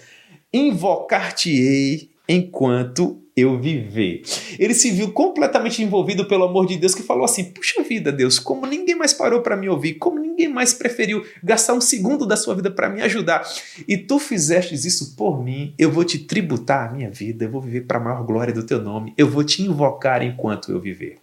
[0.51, 4.21] Invocar-te-ei enquanto eu viver.
[4.57, 8.39] Ele se viu completamente envolvido pelo amor de Deus que falou assim: "Puxa vida, Deus,
[8.39, 12.37] como ninguém mais parou para me ouvir, como ninguém mais preferiu gastar um segundo da
[12.37, 13.45] sua vida para me ajudar,
[13.87, 17.61] e tu fizestes isso por mim, eu vou te tributar a minha vida, eu vou
[17.61, 21.17] viver para a maior glória do teu nome, eu vou te invocar enquanto eu viver."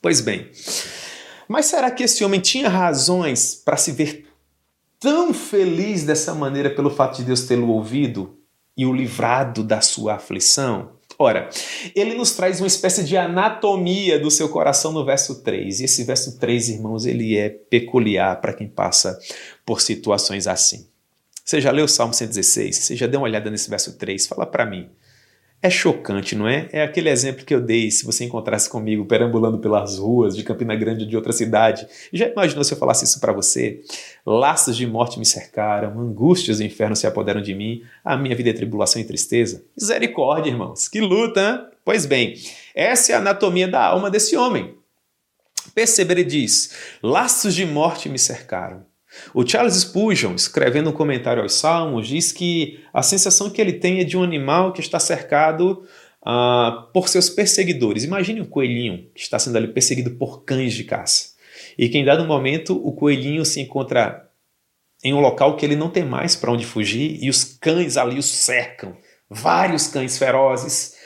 [0.00, 0.46] Pois bem,
[1.48, 4.26] mas será que esse homem tinha razões para se ver
[5.00, 8.36] tão feliz dessa maneira pelo fato de Deus tê-lo ouvido
[8.76, 10.97] e o livrado da sua aflição?
[11.18, 11.50] Ora,
[11.96, 15.80] ele nos traz uma espécie de anatomia do seu coração no verso 3.
[15.80, 19.18] E esse verso 3, irmãos, ele é peculiar para quem passa
[19.66, 20.86] por situações assim.
[21.44, 22.76] Você já leu o Salmo 116?
[22.76, 24.28] Você já deu uma olhada nesse verso 3?
[24.28, 24.88] Fala para mim.
[25.60, 26.68] É chocante, não é?
[26.72, 30.76] É aquele exemplo que eu dei se você encontrasse comigo perambulando pelas ruas de Campina
[30.76, 31.84] Grande ou de outra cidade.
[32.12, 33.80] Já imaginou se eu falasse isso para você?
[34.24, 38.50] Laços de morte me cercaram, angústias do inferno se apoderam de mim, a minha vida
[38.50, 39.64] é tribulação e tristeza.
[39.76, 41.78] Misericórdia, irmãos, que luta, hein?
[41.84, 42.34] Pois bem,
[42.72, 44.76] essa é a anatomia da alma desse homem.
[45.74, 48.86] Perceba, ele diz: Laços de morte me cercaram.
[49.34, 54.00] O Charles Spurgeon, escrevendo um comentário aos Salmos, diz que a sensação que ele tem
[54.00, 55.84] é de um animal que está cercado
[56.22, 58.04] uh, por seus perseguidores.
[58.04, 61.36] Imagine um coelhinho que está sendo ali perseguido por cães de caça.
[61.76, 64.28] E que em dado momento o coelhinho se encontra
[65.02, 68.18] em um local que ele não tem mais para onde fugir e os cães ali
[68.18, 68.96] o cercam.
[69.30, 70.96] Vários cães ferozes,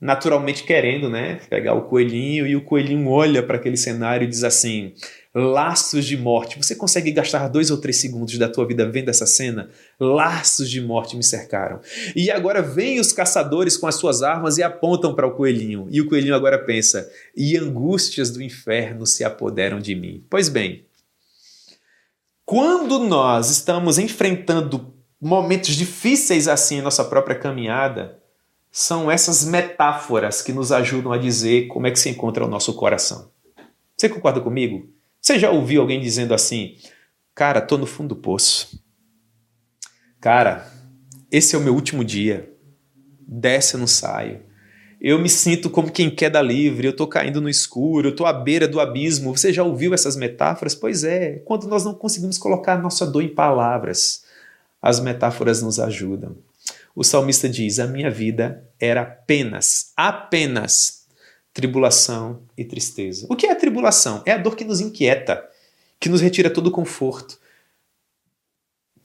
[0.00, 4.44] naturalmente querendo né, pegar o coelhinho, e o coelhinho olha para aquele cenário e diz
[4.44, 4.94] assim:
[5.34, 6.58] laços de morte.
[6.58, 9.70] Você consegue gastar dois ou três segundos da tua vida vendo essa cena?
[9.98, 11.80] Laços de morte me cercaram.
[12.14, 15.86] E agora vêm os caçadores com as suas armas e apontam para o coelhinho.
[15.90, 20.24] E o coelhinho agora pensa: e angústias do inferno se apoderam de mim.
[20.28, 20.86] Pois bem,
[22.44, 28.20] Quando nós estamos enfrentando momentos difíceis assim em nossa própria caminhada,
[28.70, 32.74] são essas metáforas que nos ajudam a dizer como é que se encontra o nosso
[32.74, 33.30] coração.
[33.96, 34.91] Você concorda comigo?
[35.22, 36.74] Você já ouviu alguém dizendo assim:
[37.32, 38.82] Cara, tô no fundo do poço.
[40.20, 40.68] Cara,
[41.30, 42.52] esse é o meu último dia.
[43.20, 44.42] Desce, eu não saio.
[45.00, 48.32] Eu me sinto como quem queda livre, eu tô caindo no escuro, eu tô à
[48.32, 49.36] beira do abismo.
[49.36, 50.74] Você já ouviu essas metáforas?
[50.74, 54.24] Pois é, quando nós não conseguimos colocar nossa dor em palavras,
[54.80, 56.36] as metáforas nos ajudam.
[56.96, 61.01] O salmista diz: A minha vida era apenas, apenas
[61.52, 63.26] tribulação e tristeza.
[63.28, 64.22] O que é a tribulação?
[64.24, 65.46] É a dor que nos inquieta,
[66.00, 67.38] que nos retira todo o conforto.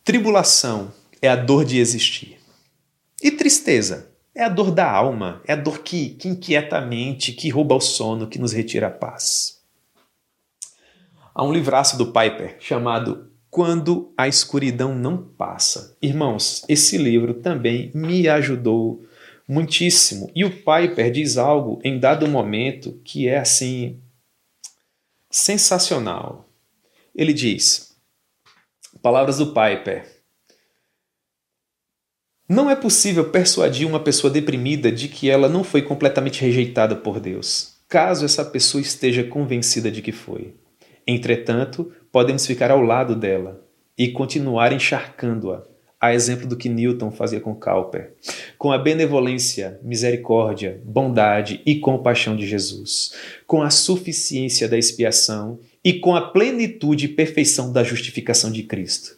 [0.03, 2.39] Tribulação é a dor de existir.
[3.21, 7.33] E tristeza é a dor da alma, é a dor que, que inquieta a mente,
[7.33, 9.59] que rouba o sono, que nos retira a paz.
[11.33, 15.97] Há um livraço do Piper chamado Quando a Escuridão Não Passa.
[16.01, 19.03] Irmãos, esse livro também me ajudou
[19.47, 20.29] muitíssimo.
[20.35, 24.01] E o Piper diz algo em dado momento que é assim
[25.29, 26.49] sensacional.
[27.15, 27.95] Ele diz:
[29.01, 30.17] Palavras do Piper.
[32.49, 37.19] Não é possível persuadir uma pessoa deprimida de que ela não foi completamente rejeitada por
[37.19, 40.55] Deus, caso essa pessoa esteja convencida de que foi.
[41.05, 43.61] Entretanto, podemos ficar ao lado dela
[43.97, 45.63] e continuar encharcando-a,
[46.07, 48.13] a exemplo do que Newton fazia com Cowper,
[48.57, 53.13] com a benevolência, misericórdia, bondade e compaixão de Jesus,
[53.45, 59.17] com a suficiência da expiação e com a plenitude e perfeição da justificação de Cristo.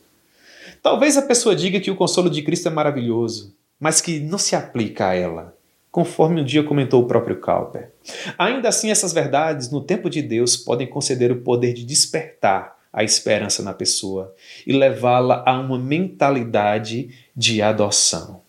[0.81, 4.55] Talvez a pessoa diga que o consolo de Cristo é maravilhoso, mas que não se
[4.55, 5.57] aplica a ela,
[5.91, 7.91] conforme um dia comentou o próprio Cowper.
[8.37, 13.03] Ainda assim, essas verdades, no tempo de Deus, podem conceder o poder de despertar a
[13.03, 14.33] esperança na pessoa
[14.65, 18.41] e levá-la a uma mentalidade de adoção.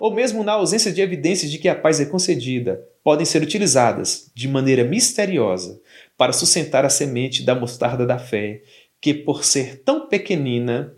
[0.00, 4.30] Ou mesmo na ausência de evidências de que a paz é concedida, podem ser utilizadas
[4.34, 5.80] de maneira misteriosa
[6.16, 8.62] para sustentar a semente da mostarda da fé,
[9.00, 10.94] que por ser tão pequenina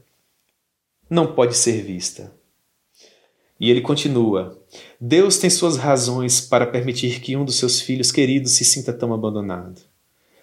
[1.11, 2.33] não pode ser vista.
[3.61, 4.63] E ele continua:
[5.01, 9.13] Deus tem suas razões para permitir que um dos seus filhos queridos se sinta tão
[9.13, 9.81] abandonado.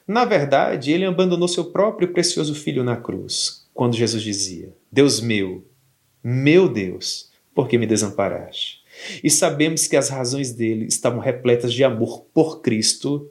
[0.08, 5.66] Na verdade, ele abandonou seu próprio precioso filho na cruz, quando Jesus dizia: Deus meu,
[6.24, 8.84] meu Deus, por que me desamparaste?
[9.24, 13.30] E sabemos que as razões dele estavam repletas de amor por Cristo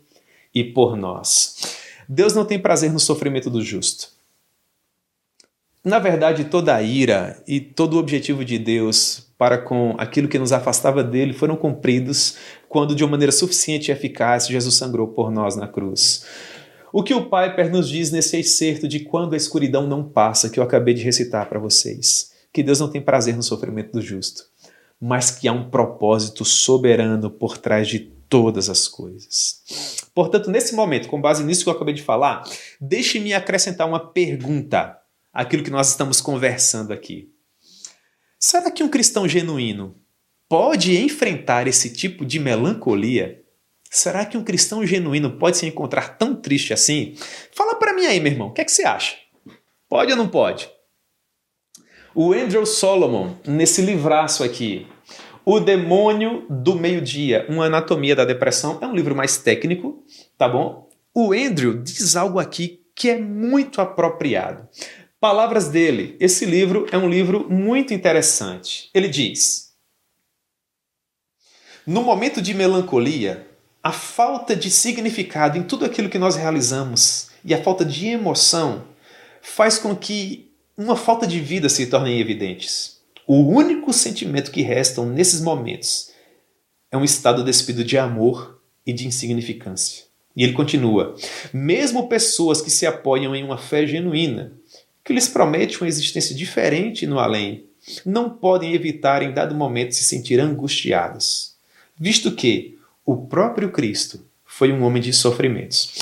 [0.55, 1.77] e por nós.
[2.09, 4.09] Deus não tem prazer no sofrimento do justo.
[5.83, 10.39] Na verdade, toda a ira e todo o objetivo de Deus para com aquilo que
[10.39, 12.37] nos afastava dele foram cumpridos
[12.69, 16.25] quando, de uma maneira suficiente e eficaz, Jesus sangrou por nós na cruz.
[16.96, 20.61] O que o Piper nos diz nesse excerto de quando a escuridão não passa, que
[20.61, 24.44] eu acabei de recitar para vocês, que Deus não tem prazer no sofrimento do justo,
[25.00, 29.61] mas que há um propósito soberano por trás de todas as coisas.
[30.14, 32.44] Portanto, nesse momento, com base nisso que eu acabei de falar,
[32.80, 34.96] deixe-me acrescentar uma pergunta
[35.33, 37.28] aquilo que nós estamos conversando aqui.
[38.38, 39.96] Será que um cristão genuíno
[40.48, 43.43] pode enfrentar esse tipo de melancolia?
[43.94, 47.14] Será que um cristão genuíno pode se encontrar tão triste assim?
[47.52, 49.14] Fala para mim aí, meu irmão, o que, é que você acha?
[49.88, 50.68] Pode ou não pode?
[52.12, 54.88] O Andrew Solomon, nesse livraço aqui,
[55.44, 60.02] O Demônio do Meio-Dia, Uma Anatomia da Depressão, é um livro mais técnico,
[60.37, 60.90] tá bom?
[61.14, 64.68] O Andrew diz algo aqui que é muito apropriado.
[65.20, 66.16] Palavras dele.
[66.18, 68.90] Esse livro é um livro muito interessante.
[68.92, 69.72] Ele diz:
[71.87, 73.54] No momento de melancolia,
[73.85, 78.85] a falta de significado em tudo aquilo que nós realizamos e a falta de emoção
[79.42, 83.03] faz com que uma falta de vida se tornem evidentes.
[83.27, 86.11] O único sentimento que restam nesses momentos
[86.90, 90.05] é um estado despido de amor e de insignificância.
[90.35, 91.14] E ele continua:
[91.53, 94.53] mesmo pessoas que se apoiam em uma fé genuína
[95.05, 97.66] que lhes promete uma existência diferente no além,
[98.07, 101.57] não podem evitar em dado momento se sentir angustiadas,
[102.01, 102.74] visto que
[103.05, 105.95] o próprio Cristo foi um homem de sofrimentos.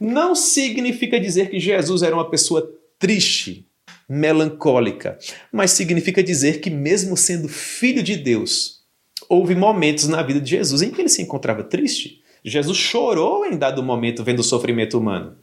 [0.00, 3.66] Não significa dizer que Jesus era uma pessoa triste,
[4.08, 5.18] melancólica,
[5.52, 8.80] mas significa dizer que, mesmo sendo filho de Deus,
[9.28, 12.22] houve momentos na vida de Jesus em que ele se encontrava triste.
[12.42, 15.36] Jesus chorou em dado momento vendo o sofrimento humano.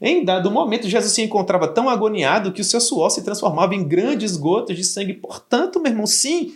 [0.00, 3.86] Em dado momento, Jesus se encontrava tão agoniado que o seu suor se transformava em
[3.86, 5.12] grandes gotas de sangue.
[5.12, 6.54] Portanto, meu irmão, sim,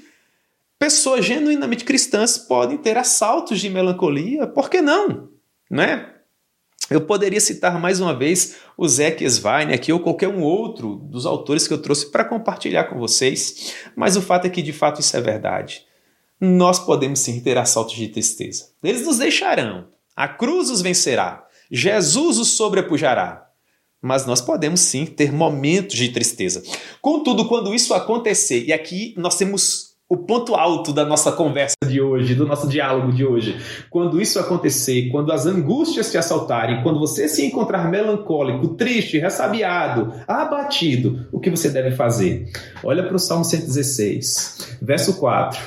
[0.78, 5.28] pessoas genuinamente cristãs podem ter assaltos de melancolia, por que não?
[5.70, 6.12] Né?
[6.88, 11.26] Eu poderia citar mais uma vez o Zeke Svine aqui ou qualquer um outro dos
[11.26, 15.00] autores que eu trouxe para compartilhar com vocês, mas o fato é que de fato
[15.00, 15.84] isso é verdade.
[16.40, 18.68] Nós podemos sim ter assaltos de tristeza.
[18.84, 23.44] Eles nos deixarão, a cruz os vencerá, Jesus os sobrepujará.
[24.00, 26.62] Mas nós podemos sim ter momentos de tristeza.
[27.00, 32.00] Contudo, quando isso acontecer, e aqui nós temos o ponto alto da nossa conversa de
[32.00, 33.56] hoje, do nosso diálogo de hoje.
[33.90, 40.12] Quando isso acontecer, quando as angústias te assaltarem, quando você se encontrar melancólico, triste, ressabiado,
[40.28, 42.48] abatido, o que você deve fazer?
[42.84, 45.60] Olha para o Salmo 116, verso 4.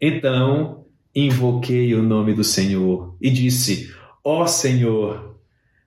[0.00, 0.84] Então
[1.14, 3.92] invoquei o nome do Senhor e disse:
[4.24, 5.36] Ó oh Senhor,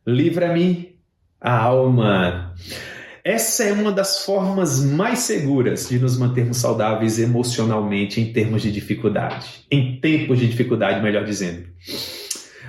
[0.05, 0.95] livra-me
[1.41, 2.53] a alma.
[3.23, 8.71] Essa é uma das formas mais seguras de nos mantermos saudáveis emocionalmente em termos de
[8.71, 11.67] dificuldade, em tempos de dificuldade, melhor dizendo,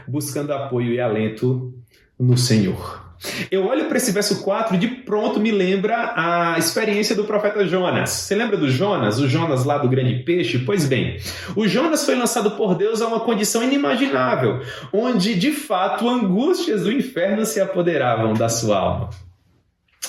[0.08, 1.72] buscando apoio e alento
[2.18, 3.10] no Senhor.
[3.50, 7.66] Eu olho para esse verso 4 e de pronto me lembra a experiência do profeta
[7.66, 8.08] Jonas.
[8.10, 9.18] Você lembra do Jonas?
[9.18, 10.58] O Jonas lá do grande peixe?
[10.58, 11.18] Pois bem,
[11.54, 16.92] o Jonas foi lançado por Deus a uma condição inimaginável, onde de fato angústias do
[16.92, 19.10] inferno se apoderavam da sua alma.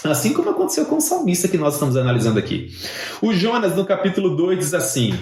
[0.04, 2.72] Assim como aconteceu com o salmista que nós estamos analisando aqui.
[3.22, 5.14] O Jonas, no capítulo 2, diz assim: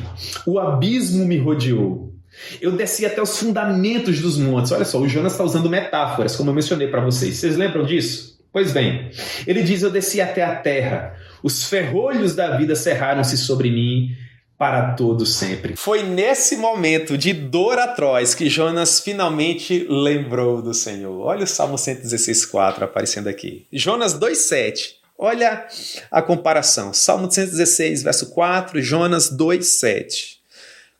[0.46, 2.14] O abismo me rodeou.
[2.62, 4.72] Eu desci até os fundamentos dos montes.
[4.72, 7.36] Olha só, o Jonas está usando metáforas, como eu mencionei para vocês.
[7.36, 8.40] Vocês lembram disso?
[8.52, 9.12] Pois bem,
[9.46, 11.16] ele diz: Eu desci até a terra.
[11.44, 14.16] Os ferrolhos da vida cerraram-se sobre mim
[14.60, 15.78] para todo sempre.
[15.78, 21.18] Foi nesse momento de dor atroz que Jonas finalmente lembrou do Senhor.
[21.22, 23.66] Olha o Salmo 116:4 aparecendo aqui.
[23.72, 25.00] Jonas 2:7.
[25.18, 25.66] Olha
[26.12, 26.94] a comparação.
[26.94, 30.40] Salmo 116, verso 4, Jonas 2:7.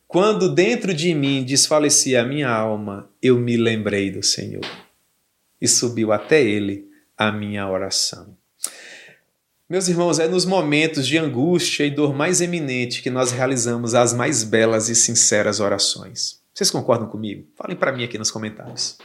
[0.08, 4.66] Quando dentro de mim desfalecia a minha alma, eu me lembrei do Senhor.
[5.62, 8.39] E subiu até ele a minha oração.
[9.70, 14.14] Meus irmãos, é nos momentos de angústia e dor mais eminente que nós realizamos as
[14.14, 16.40] mais belas e sinceras orações.
[16.52, 17.46] Vocês concordam comigo?
[17.56, 18.98] Falem para mim aqui nos comentários.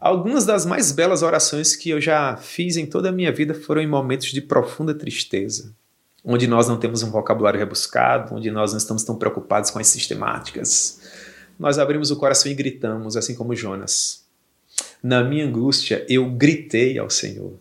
[0.00, 3.82] Algumas das mais belas orações que eu já fiz em toda a minha vida foram
[3.82, 5.74] em momentos de profunda tristeza,
[6.24, 9.88] onde nós não temos um vocabulário rebuscado, onde nós não estamos tão preocupados com as
[9.88, 11.00] sistemáticas.
[11.58, 14.24] Nós abrimos o coração e gritamos, assim como Jonas.
[15.02, 17.58] Na minha angústia, eu gritei ao Senhor.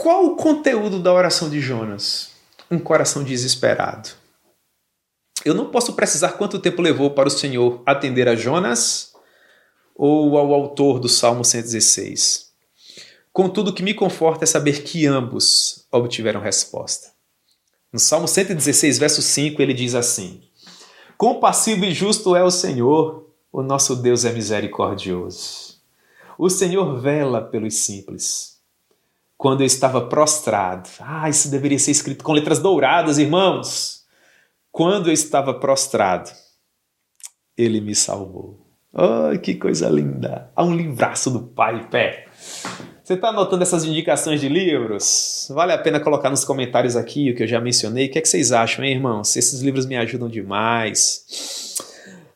[0.00, 2.30] Qual o conteúdo da oração de Jonas?
[2.70, 4.08] Um coração desesperado.
[5.44, 9.12] Eu não posso precisar quanto tempo levou para o Senhor atender a Jonas
[9.94, 12.50] ou ao autor do Salmo 116.
[13.30, 17.10] Contudo, o que me conforta é saber que ambos obtiveram resposta.
[17.92, 20.40] No Salmo 116, verso 5, ele diz assim:
[21.18, 25.78] Compassivo e justo é o Senhor, o nosso Deus é misericordioso.
[26.38, 28.49] O Senhor vela pelos simples
[29.40, 30.86] quando eu estava prostrado.
[31.00, 34.02] Ah, isso deveria ser escrito com letras douradas, irmãos.
[34.70, 36.30] Quando eu estava prostrado,
[37.56, 38.66] ele me salvou.
[38.92, 40.52] Oh, que coisa linda!
[40.54, 42.26] Há um livraço do Pai Pé.
[43.02, 45.48] Você está anotando essas indicações de livros?
[45.48, 48.08] Vale a pena colocar nos comentários aqui o que eu já mencionei.
[48.08, 49.34] O que, é que vocês acham, hein, irmãos?
[49.36, 51.24] Esses livros me ajudam demais.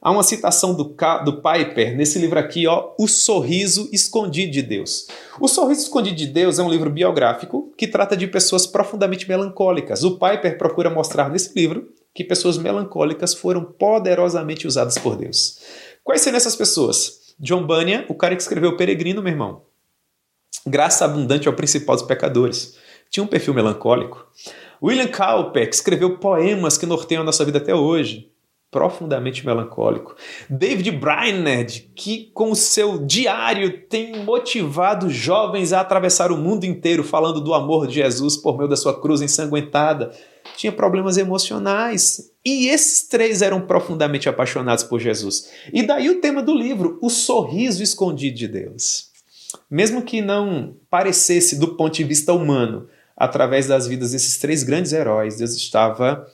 [0.05, 5.07] Há uma citação do, do Piper nesse livro aqui, ó, O Sorriso Escondido de Deus.
[5.41, 10.05] O Sorriso Escondido de Deus é um livro biográfico que trata de pessoas profundamente melancólicas.
[10.05, 15.61] O Piper procura mostrar nesse livro que pessoas melancólicas foram poderosamente usadas por Deus.
[16.05, 17.35] Quais seriam essas pessoas?
[17.41, 19.63] John Bunyan, o cara que escreveu Peregrino, meu irmão.
[20.67, 22.77] Graça abundante ao principal dos pecadores.
[23.09, 24.27] Tinha um perfil melancólico.
[24.83, 28.34] William Cowper, que escreveu poemas que norteiam a nossa vida até hoje
[28.75, 30.17] profundamente melancólico.
[30.51, 37.05] David Brainerd, que com o seu diário tem motivado jovens a atravessar o mundo inteiro
[37.05, 40.11] falando do amor de Jesus por meio da sua cruz ensanguentada,
[40.57, 42.33] tinha problemas emocionais.
[42.45, 45.53] E esses três eram profundamente apaixonados por Jesus.
[45.73, 49.11] E daí o tema do livro, o sorriso escondido de Deus.
[49.71, 54.93] Mesmo que não parecesse do ponto de vista humano, através das vidas desses três grandes
[54.93, 56.27] heróis, Deus estava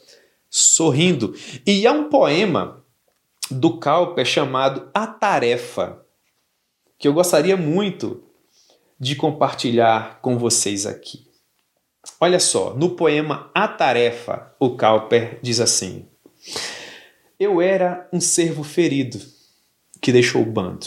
[0.51, 1.35] sorrindo.
[1.65, 2.85] E há um poema
[3.51, 6.05] do Cowper chamado A Tarefa,
[6.99, 8.25] que eu gostaria muito
[8.99, 11.31] de compartilhar com vocês aqui.
[12.21, 16.09] Olha só, no poema A Tarefa, o Cowper diz assim:
[17.39, 19.19] Eu era um servo ferido
[20.01, 20.87] que deixou o bando.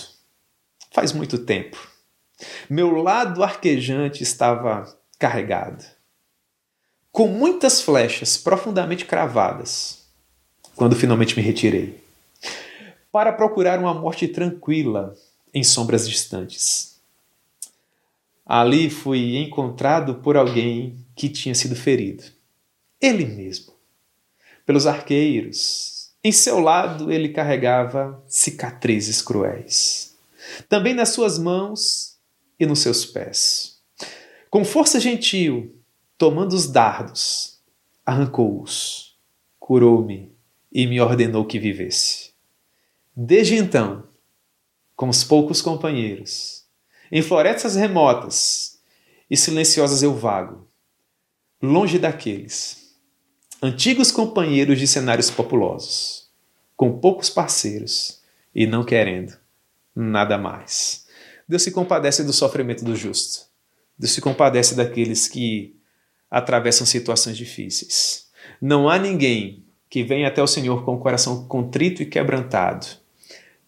[0.92, 1.78] Faz muito tempo.
[2.70, 4.86] Meu lado arquejante estava
[5.18, 5.84] carregado
[7.14, 10.00] com muitas flechas profundamente cravadas,
[10.76, 12.04] quando finalmente me retirei,
[13.12, 15.16] para procurar uma morte tranquila
[15.54, 17.00] em sombras distantes.
[18.44, 22.24] Ali fui encontrado por alguém que tinha sido ferido.
[23.00, 23.74] Ele mesmo.
[24.66, 26.10] Pelos arqueiros.
[26.24, 30.18] Em seu lado ele carregava cicatrizes cruéis.
[30.68, 32.18] Também nas suas mãos
[32.60, 33.78] e nos seus pés.
[34.50, 35.83] Com força gentil,
[36.24, 37.60] tomando os dardos,
[38.06, 39.18] arrancou-os,
[39.60, 40.34] curou-me
[40.72, 42.32] e me ordenou que vivesse.
[43.14, 44.08] Desde então,
[44.96, 46.64] com os poucos companheiros,
[47.12, 48.80] em florestas remotas
[49.30, 50.66] e silenciosas eu vago,
[51.62, 52.96] longe daqueles,
[53.62, 56.32] antigos companheiros de cenários populosos,
[56.74, 58.22] com poucos parceiros
[58.56, 59.38] e não querendo
[59.94, 61.06] nada mais.
[61.50, 63.46] Deus se compadece do sofrimento do justo.
[64.00, 65.83] Deus se compadece daqueles que
[66.34, 68.26] atravessam situações difíceis.
[68.60, 72.88] Não há ninguém que venha até o Senhor com o coração contrito e quebrantado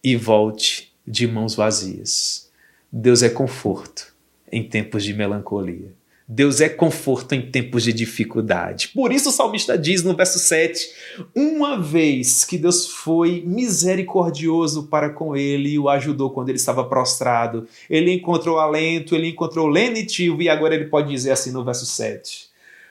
[0.02, 2.50] e volte de mãos vazias.
[2.90, 4.12] Deus é conforto
[4.50, 5.94] em tempos de melancolia.
[6.28, 8.88] Deus é conforto em tempos de dificuldade.
[8.88, 10.88] Por isso o salmista diz no verso 7:
[11.32, 16.82] Uma vez que Deus foi misericordioso para com ele e o ajudou quando ele estava
[16.82, 21.86] prostrado, ele encontrou alento, ele encontrou lenitivo, e agora ele pode dizer assim no verso
[21.86, 22.45] 7: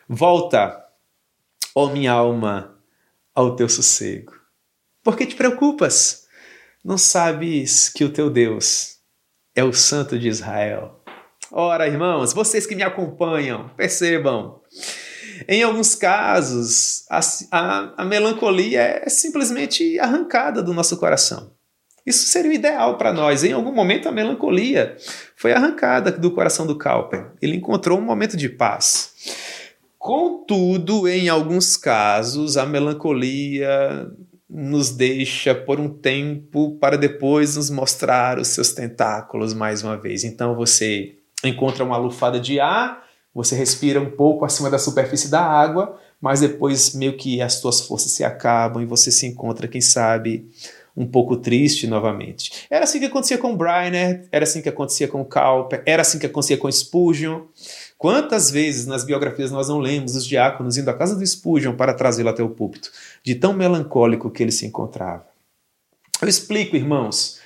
[0.07, 0.85] Volta,
[1.73, 2.77] ó minha alma,
[3.33, 4.33] ao teu sossego.
[5.03, 6.27] Por que te preocupas?
[6.83, 8.99] Não sabes que o teu Deus
[9.55, 11.05] é o Santo de Israel
[11.51, 14.61] Ora, irmãos, vocês que me acompanham, percebam.
[15.47, 17.19] Em alguns casos, a,
[17.51, 21.53] a, a melancolia é simplesmente arrancada do nosso coração.
[22.05, 23.43] Isso seria o ideal para nós.
[23.43, 24.97] Em algum momento, a melancolia
[25.35, 27.31] foi arrancada do coração do Cowper.
[27.41, 29.13] Ele encontrou um momento de paz.
[30.05, 34.07] Contudo, em alguns casos, a melancolia
[34.47, 40.23] nos deixa por um tempo para depois nos mostrar os seus tentáculos mais uma vez.
[40.23, 43.03] Então você encontra uma lufada de ar,
[43.33, 47.81] você respira um pouco acima da superfície da água, mas depois meio que as suas
[47.81, 50.47] forças se acabam e você se encontra, quem sabe,
[50.95, 52.67] um pouco triste novamente.
[52.69, 56.27] Era assim que acontecia com Briner, era assim que acontecia com Cowper, era assim que
[56.27, 57.41] acontecia com Spurgeon.
[57.97, 61.93] Quantas vezes nas biografias nós não lemos os diáconos indo à casa do Spurgeon para
[61.93, 62.91] trazê-lo até o púlpito,
[63.23, 65.25] de tão melancólico que ele se encontrava.
[66.21, 67.39] Eu explico, irmãos.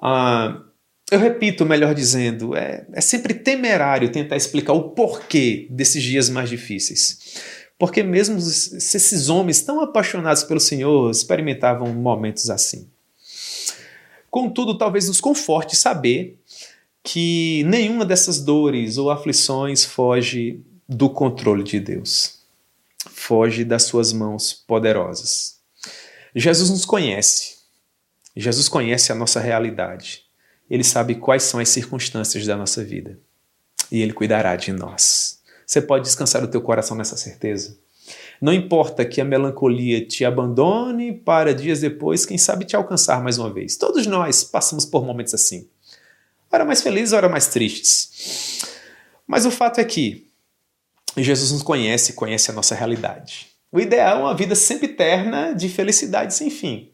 [0.00, 0.64] Uh,
[1.10, 6.48] eu repito, melhor dizendo, é, é sempre temerário tentar explicar o porquê desses dias mais
[6.48, 7.42] difíceis.
[7.78, 12.88] Porque mesmo esses homens tão apaixonados pelo Senhor experimentavam momentos assim.
[14.30, 16.40] Contudo, talvez nos conforte saber
[17.04, 22.40] que nenhuma dessas dores ou aflições foge do controle de Deus,
[23.10, 25.60] foge das suas mãos poderosas.
[26.34, 27.58] Jesus nos conhece,
[28.34, 30.24] Jesus conhece a nossa realidade.
[30.68, 33.18] Ele sabe quais são as circunstâncias da nossa vida.
[33.92, 35.40] E Ele cuidará de nós.
[35.66, 37.78] Você pode descansar o teu coração nessa certeza.
[38.40, 43.38] Não importa que a melancolia te abandone para dias depois, quem sabe te alcançar mais
[43.38, 43.76] uma vez.
[43.76, 45.68] Todos nós passamos por momentos assim.
[46.54, 48.60] Ora mais felizes, ora mais tristes.
[49.26, 50.28] Mas o fato é que
[51.16, 53.48] Jesus nos conhece, conhece a nossa realidade.
[53.72, 56.92] O ideal é uma vida sempre eterna de felicidade sem fim.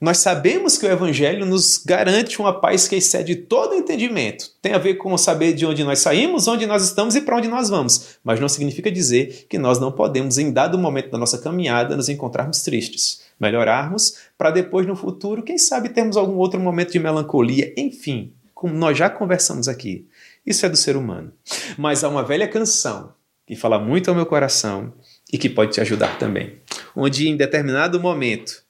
[0.00, 4.50] Nós sabemos que o Evangelho nos garante uma paz que excede todo entendimento.
[4.62, 7.48] Tem a ver com saber de onde nós saímos, onde nós estamos e para onde
[7.48, 8.18] nós vamos.
[8.24, 12.08] Mas não significa dizer que nós não podemos, em dado momento da nossa caminhada, nos
[12.08, 17.72] encontrarmos tristes, melhorarmos, para depois, no futuro, quem sabe, termos algum outro momento de melancolia.
[17.76, 20.08] Enfim, como nós já conversamos aqui.
[20.44, 21.30] Isso é do ser humano.
[21.76, 23.14] Mas há uma velha canção
[23.46, 24.94] que fala muito ao meu coração
[25.30, 26.62] e que pode te ajudar também.
[26.96, 28.64] Onde, em determinado momento,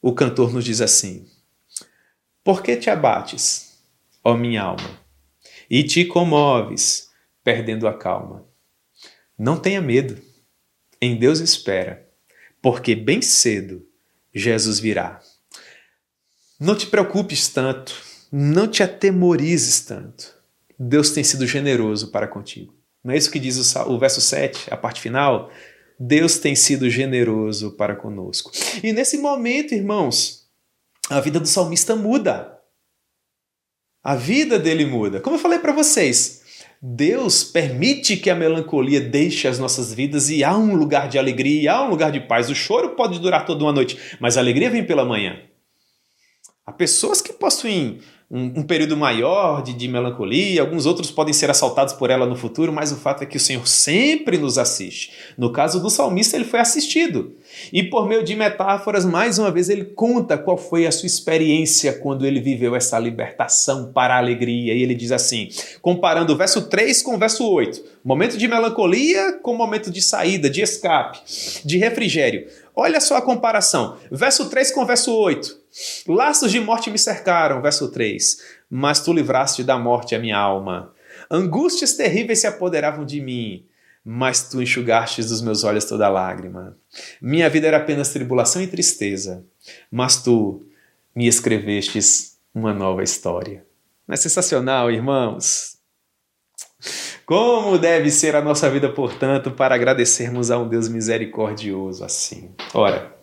[0.00, 1.28] o cantor nos diz assim:
[2.42, 3.78] Por que te abates,
[4.24, 4.98] ó minha alma,
[5.68, 7.10] e te comoves,
[7.44, 8.46] perdendo a calma?
[9.38, 10.18] Não tenha medo,
[10.98, 12.08] em Deus espera,
[12.62, 13.86] porque bem cedo
[14.34, 15.20] Jesus virá.
[16.58, 20.34] Não te preocupes tanto, não te atemorizes tanto.
[20.76, 22.74] Deus tem sido generoso para contigo.
[23.04, 25.52] Não é isso que diz o, verso 7, a parte final?
[26.00, 28.50] Deus tem sido generoso para conosco.
[28.82, 30.48] E nesse momento, irmãos,
[31.08, 32.58] a vida do salmista muda.
[34.02, 35.20] A vida dele muda.
[35.20, 36.42] Como eu falei para vocês,
[36.82, 41.74] Deus permite que a melancolia deixe as nossas vidas e há um lugar de alegria,
[41.74, 42.50] há um lugar de paz.
[42.50, 45.40] O choro pode durar toda uma noite, mas a alegria vem pela manhã.
[46.66, 51.50] Há pessoas que possuem um, um, período maior de, de melancolia, alguns outros podem ser
[51.50, 55.12] assaltados por ela no futuro, mas o fato é que o Senhor sempre nos assiste.
[55.36, 57.34] No caso do salmista, ele foi assistido.
[57.72, 61.92] E por meio de metáforas, mais uma vez, ele conta qual foi a sua experiência
[61.92, 64.74] quando ele viveu essa libertação para a alegria.
[64.74, 65.48] E ele diz assim,
[65.82, 70.48] comparando o verso 3 com o verso 8: momento de melancolia com momento de saída,
[70.48, 71.20] de escape,
[71.64, 72.46] de refrigério.
[72.74, 73.96] Olha só a comparação.
[74.10, 75.63] Verso 3 com verso 8.
[76.06, 78.38] Laços de morte me cercaram, verso 3.
[78.70, 80.92] Mas tu livraste da morte a minha alma.
[81.30, 83.66] Angústias terríveis se apoderavam de mim,
[84.04, 86.76] mas tu enxugaste dos meus olhos toda lágrima.
[87.20, 89.44] Minha vida era apenas tribulação e tristeza,
[89.90, 90.62] mas tu
[91.14, 93.64] me escrevestes uma nova história.
[94.06, 95.78] Não é sensacional, irmãos?
[97.24, 102.50] Como deve ser a nossa vida, portanto, para agradecermos a um Deus misericordioso assim?
[102.74, 103.16] Ora,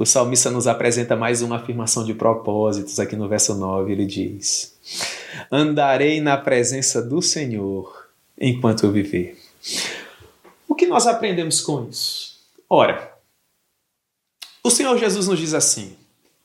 [0.00, 3.92] o salmista nos apresenta mais uma afirmação de propósitos aqui no verso 9.
[3.92, 4.74] Ele diz:
[5.52, 8.08] Andarei na presença do Senhor
[8.40, 9.38] enquanto eu viver.
[10.66, 12.38] O que nós aprendemos com isso?
[12.66, 13.14] Ora,
[14.64, 15.94] o Senhor Jesus nos diz assim: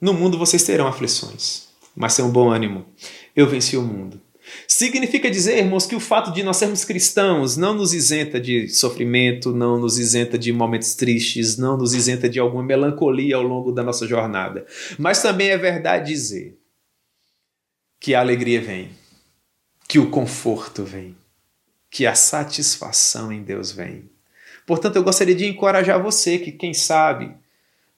[0.01, 2.85] No mundo vocês terão aflições, mas tenham bom ânimo.
[3.33, 4.19] Eu venci o mundo.
[4.67, 9.53] Significa dizer, irmãos, que o fato de nós sermos cristãos não nos isenta de sofrimento,
[9.53, 13.83] não nos isenta de momentos tristes, não nos isenta de alguma melancolia ao longo da
[13.83, 14.65] nossa jornada.
[14.97, 16.57] Mas também é verdade dizer
[17.99, 18.89] que a alegria vem,
[19.87, 21.15] que o conforto vem,
[21.89, 24.09] que a satisfação em Deus vem.
[24.65, 27.31] Portanto, eu gostaria de encorajar você que, quem sabe,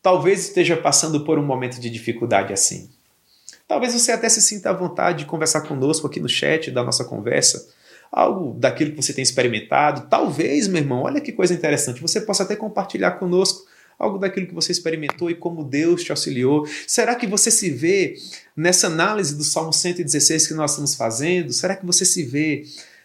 [0.01, 2.89] talvez esteja passando por um momento de dificuldade assim.
[3.67, 7.03] Talvez você até se sinta à vontade de conversar conosco aqui no chat da nossa
[7.03, 7.67] conversa,
[8.11, 10.07] algo daquilo que você tem experimentado.
[10.09, 13.65] Talvez, meu irmão, olha que coisa interessante, você possa até compartilhar conosco
[13.99, 16.67] algo daquilo que você experimentou e como Deus te auxiliou.
[16.85, 18.15] Será que você se vê
[18.55, 21.51] nessa análise do Salmo 116 que nós estamos fazendo?
[21.51, 22.63] Será que você se vê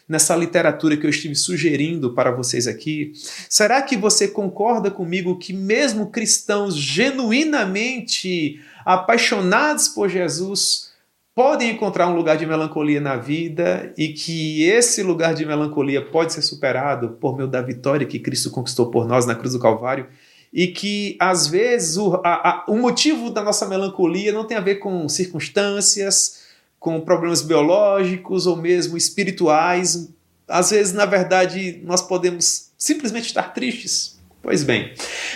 [0.09, 3.13] nessa literatura que eu estive sugerindo para vocês aqui?
[3.49, 10.93] Será que você concorda comigo que mesmo cristãos genuinamente apaixonados por Jesus,
[11.35, 16.33] podem encontrar um lugar de melancolia na vida e que esse lugar de melancolia pode
[16.33, 20.07] ser superado por meio da vitória que Cristo conquistou por nós na cruz do Calvário
[20.53, 24.61] e que às vezes o, a, a, o motivo da nossa melancolia não tem a
[24.61, 26.43] ver com circunstâncias,
[26.79, 30.11] com problemas biológicos ou mesmo espirituais.
[30.47, 34.93] Às vezes, na verdade, nós podemos simplesmente estar tristes Pois bem,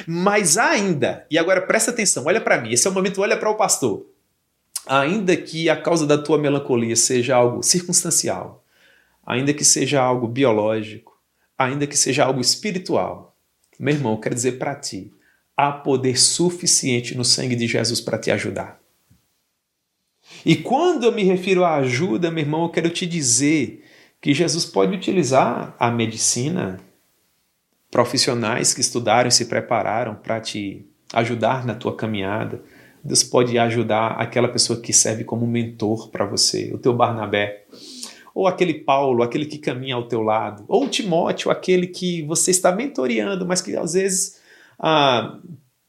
[0.07, 3.49] mas ainda, e agora presta atenção, olha para mim, esse é o momento, olha para
[3.49, 4.05] o pastor.
[4.85, 8.65] Ainda que a causa da tua melancolia seja algo circunstancial,
[9.25, 11.17] ainda que seja algo biológico,
[11.57, 13.37] ainda que seja algo espiritual,
[13.79, 15.13] meu irmão, quero dizer para ti,
[15.57, 18.81] há poder suficiente no sangue de Jesus para te ajudar.
[20.45, 23.85] E quando eu me refiro à ajuda, meu irmão, eu quero te dizer
[24.21, 26.81] que Jesus pode utilizar a medicina,
[27.97, 30.85] profissionais que estudaram e se prepararam para te
[31.15, 32.63] ajudar na tua caminhada.
[33.03, 37.65] Deus pode ajudar aquela pessoa que serve como mentor para você, o teu Barnabé,
[38.35, 42.51] ou aquele Paulo, aquele que caminha ao teu lado, ou o Timóteo, aquele que você
[42.51, 44.43] está mentoreando, mas que às vezes
[44.79, 45.39] ah,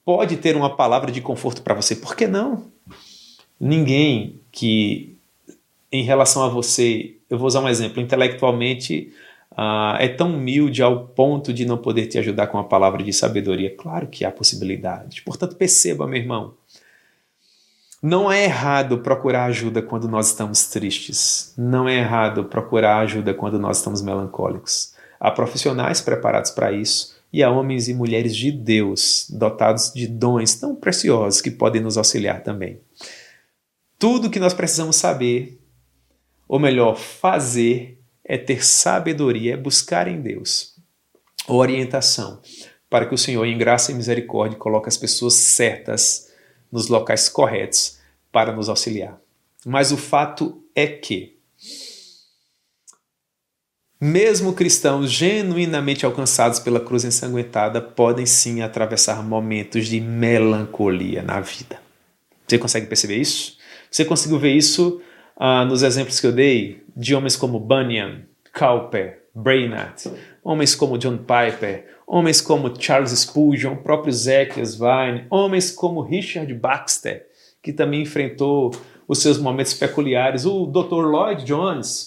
[0.06, 1.94] pode ter uma palavra de conforto para você.
[1.94, 2.72] Por que não?
[3.60, 5.18] Ninguém que,
[5.92, 9.12] em relação a você, eu vou usar um exemplo, intelectualmente
[9.58, 13.12] uh, é tão humilde ao ponto de não poder te ajudar com a palavra de
[13.12, 13.76] sabedoria.
[13.76, 15.22] Claro que há possibilidade.
[15.24, 16.54] Portanto, perceba, meu irmão,
[18.02, 21.54] não é errado procurar ajuda quando nós estamos tristes.
[21.58, 24.94] Não é errado procurar ajuda quando nós estamos melancólicos.
[25.20, 30.56] Há profissionais preparados para isso e há homens e mulheres de Deus dotados de dons
[30.56, 32.80] tão preciosos que podem nos auxiliar também.
[33.98, 35.60] Tudo que nós precisamos saber,
[36.48, 37.97] ou melhor, fazer,
[38.28, 40.76] é ter sabedoria, é buscar em Deus
[41.48, 42.42] orientação
[42.90, 46.32] para que o Senhor, em graça e misericórdia, coloque as pessoas certas
[46.72, 47.98] nos locais corretos
[48.32, 49.20] para nos auxiliar.
[49.66, 51.38] Mas o fato é que,
[54.00, 61.82] mesmo cristãos genuinamente alcançados pela cruz ensanguentada podem sim atravessar momentos de melancolia na vida.
[62.48, 63.58] Você consegue perceber isso?
[63.92, 65.02] Você conseguiu ver isso
[65.36, 70.12] ah, nos exemplos que eu dei de homens como Bunyan, Cowper, Brainerd,
[70.44, 76.52] homens como John Piper, homens como Charles Spurgeon, o próprio Zekias Vine, homens como Richard
[76.56, 77.28] Baxter,
[77.62, 78.72] que também enfrentou
[79.08, 81.06] os seus momentos peculiares, o Dr.
[81.06, 82.07] Lloyd Jones,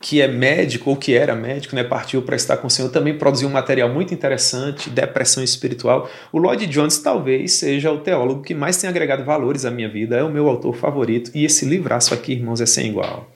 [0.00, 3.18] que é médico ou que era médico, né, partiu para estar com o Senhor, também
[3.18, 6.08] produziu um material muito interessante, Depressão Espiritual.
[6.32, 10.16] O Lloyd Jones talvez seja o teólogo que mais tem agregado valores à minha vida,
[10.16, 13.28] é o meu autor favorito, e esse livraço aqui, irmãos, é sem igual.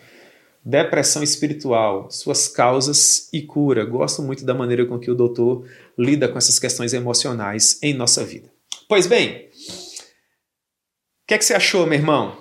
[0.65, 3.85] Depressão espiritual, suas causas e cura.
[3.85, 5.67] Gosto muito da maneira com que o doutor
[5.99, 8.49] lida com essas questões emocionais em nossa vida.
[8.89, 12.39] Pois bem, o que, é que você achou, meu irmão?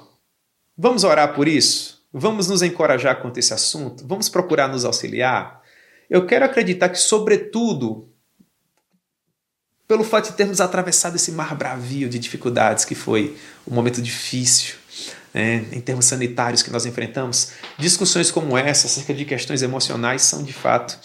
[0.78, 2.01] Vamos orar por isso?
[2.14, 4.06] Vamos nos encorajar quanto a esse assunto?
[4.06, 5.62] Vamos procurar nos auxiliar?
[6.10, 8.10] Eu quero acreditar que, sobretudo,
[9.88, 14.76] pelo fato de termos atravessado esse mar bravio de dificuldades que foi um momento difícil,
[15.34, 20.44] né, em termos sanitários que nós enfrentamos, discussões como essa acerca de questões emocionais são
[20.44, 21.00] de fato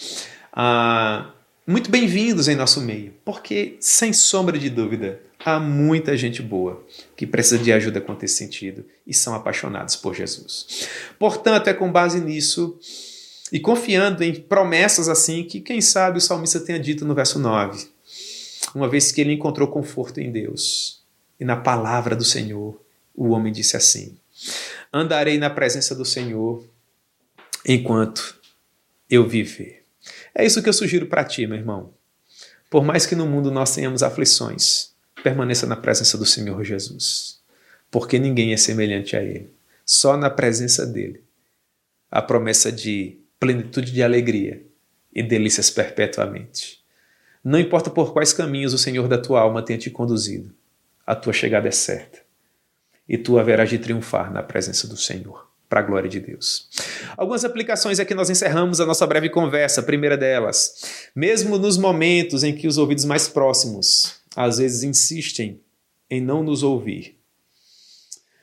[0.51, 1.31] ah,
[1.65, 6.85] muito bem-vindos em nosso meio, porque, sem sombra de dúvida, há muita gente boa
[7.15, 10.89] que precisa de ajuda a esse sentido e são apaixonados por Jesus.
[11.17, 12.77] Portanto, é com base nisso
[13.49, 17.87] e confiando em promessas assim que, quem sabe, o salmista tenha dito no verso 9,
[18.75, 21.01] uma vez que ele encontrou conforto em Deus
[21.39, 22.77] e na palavra do Senhor,
[23.15, 24.17] o homem disse assim:
[24.91, 26.61] Andarei na presença do Senhor
[27.65, 28.37] enquanto
[29.09, 29.85] eu viver.
[30.35, 31.93] É isso que eu sugiro para ti, meu irmão.
[32.69, 34.96] Por mais que no mundo nós tenhamos aflições,
[35.27, 37.41] permaneça na presença do Senhor Jesus,
[37.91, 39.51] porque ninguém é semelhante a Ele.
[39.85, 41.21] Só na presença dele.
[42.09, 44.65] A promessa de plenitude de alegria
[45.13, 46.81] e delícias perpetuamente.
[47.43, 50.53] Não importa por quais caminhos o Senhor da tua alma tenha te conduzido,
[51.05, 52.19] a tua chegada é certa.
[53.07, 56.69] E tu haverás de triunfar na presença do Senhor, para a glória de Deus.
[57.17, 59.81] Algumas aplicações aqui nós encerramos a nossa breve conversa.
[59.81, 65.59] A primeira delas, mesmo nos momentos em que os ouvidos mais próximos às vezes insistem
[66.07, 67.17] em não nos ouvir.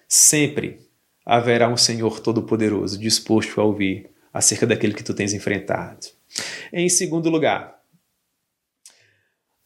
[0.08, 0.80] Sempre
[1.24, 6.08] haverá um Senhor Todo-Poderoso disposto a ouvir acerca daquele que tu tens enfrentado.
[6.72, 7.80] Em segundo lugar,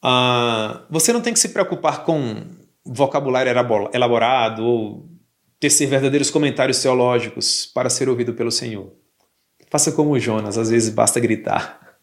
[0.04, 2.42] uh, você não tem que se preocupar com
[2.84, 3.50] vocabulário
[3.94, 5.08] elaborado ou
[5.58, 8.92] tecer verdadeiros comentários teológicos para ser ouvido pelo Senhor.
[9.70, 11.98] Faça como Jonas, às vezes basta gritar.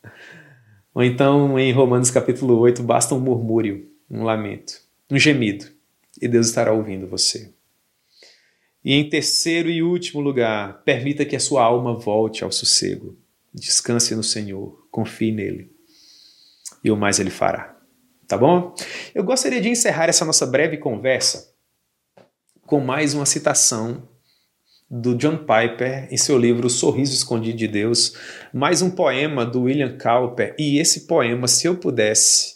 [0.96, 5.68] Ou então, em Romanos capítulo 8, basta um murmúrio um lamento, um gemido,
[6.22, 7.54] e Deus estará ouvindo você.
[8.84, 13.18] E em terceiro e último lugar, permita que a sua alma volte ao sossego.
[13.54, 15.72] Descanse no Senhor, confie nele,
[16.84, 17.76] e o mais ele fará.
[18.28, 18.74] Tá bom?
[19.14, 21.54] Eu gostaria de encerrar essa nossa breve conversa
[22.66, 24.10] com mais uma citação
[24.90, 28.14] do John Piper em seu livro Sorriso Escondido de Deus,
[28.54, 32.55] mais um poema do William Cowper, e esse poema, se eu pudesse,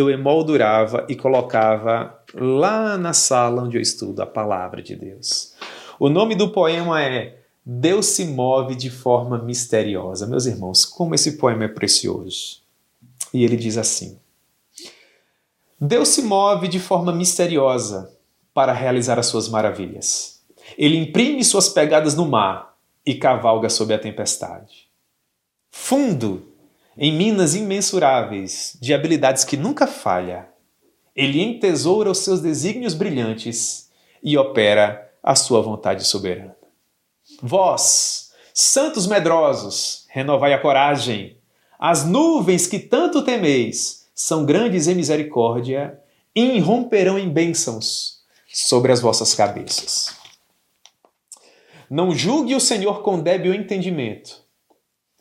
[0.00, 5.54] eu emoldurava e colocava lá na sala onde eu estudo a palavra de Deus.
[5.98, 10.26] O nome do poema é Deus se move de forma misteriosa.
[10.26, 12.62] Meus irmãos, como esse poema é precioso.
[13.32, 14.18] E ele diz assim:
[15.80, 18.12] Deus se move de forma misteriosa
[18.52, 20.40] para realizar as suas maravilhas.
[20.76, 24.88] Ele imprime suas pegadas no mar e cavalga sob a tempestade.
[25.70, 26.49] Fundo
[27.02, 30.50] em minas imensuráveis de habilidades que nunca falha.
[31.16, 33.90] Ele entesoura os seus desígnios brilhantes
[34.22, 36.54] e opera a sua vontade soberana.
[37.42, 41.38] Vós, santos medrosos, renovai a coragem.
[41.78, 45.98] As nuvens que tanto temeis são grandes em misericórdia
[46.34, 50.14] e irromperão em bênçãos sobre as vossas cabeças.
[51.88, 54.44] Não julgue o Senhor com débil entendimento,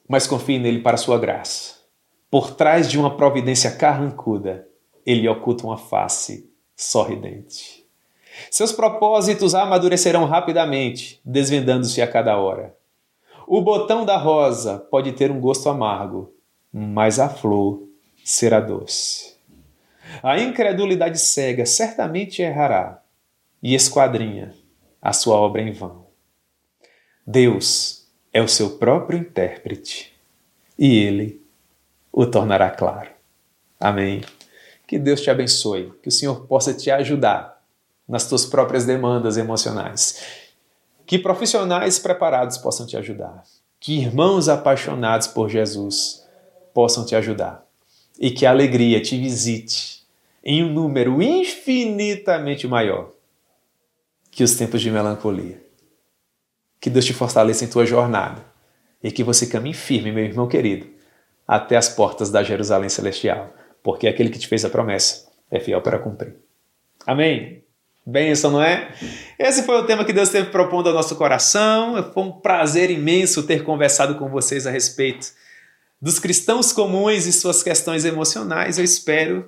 [0.10, 1.76] mas confie nele para sua graça.
[2.32, 4.68] Por trás de uma providência carrancuda,
[5.06, 7.86] ele oculta uma face sorridente.
[8.50, 12.76] Seus propósitos amadurecerão rapidamente, desvendando-se a cada hora.
[13.46, 16.34] O botão da rosa pode ter um gosto amargo,
[16.74, 17.84] mas a flor
[18.24, 19.38] será doce.
[20.24, 23.02] A incredulidade cega certamente errará
[23.62, 24.54] e esquadrinha
[25.02, 26.08] a sua obra em vão.
[27.26, 27.99] Deus
[28.34, 30.14] é o seu próprio intérprete
[30.78, 31.42] e ele
[32.12, 33.10] o tornará claro.
[33.80, 34.22] Amém.
[34.88, 37.62] Que Deus te abençoe, que o Senhor possa te ajudar
[38.08, 40.24] nas tuas próprias demandas emocionais.
[41.06, 43.44] Que profissionais preparados possam te ajudar.
[43.80, 46.28] Que irmãos apaixonados por Jesus
[46.74, 47.66] possam te ajudar.
[48.20, 50.04] E que a alegria te visite
[50.44, 53.12] em um número infinitamente maior
[54.32, 55.69] que os tempos de melancolia.
[56.80, 58.44] Que Deus te fortaleça em tua jornada
[59.04, 60.88] e que você caminhe firme, meu irmão querido,
[61.48, 65.82] até as portas da Jerusalém Celestial, porque aquele que te fez a promessa é fiel
[65.82, 66.36] para cumprir.
[67.06, 67.64] Amém?
[68.06, 68.94] Bênção, não é?
[69.38, 72.12] Esse foi o tema que Deus esteve propondo ao nosso coração.
[72.14, 75.28] Foi um prazer imenso ter conversado com vocês a respeito
[76.02, 78.78] dos cristãos comuns e suas questões emocionais.
[78.78, 79.48] Eu espero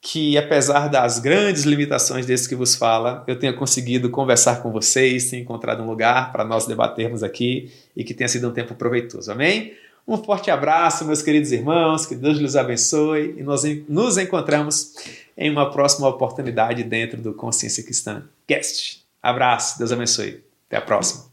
[0.00, 5.30] que, apesar das grandes limitações desse que vos fala, eu tenha conseguido conversar com vocês,
[5.30, 9.30] tenha encontrado um lugar para nós debatermos aqui e que tenha sido um tempo proveitoso.
[9.30, 9.74] Amém?
[10.06, 14.94] Um forte abraço, meus queridos irmãos, que Deus lhes abençoe e nós nos encontramos
[15.36, 19.04] em uma próxima oportunidade dentro do Consciência Cristã Cast.
[19.22, 20.42] Abraço, Deus abençoe.
[20.66, 21.27] Até a próxima.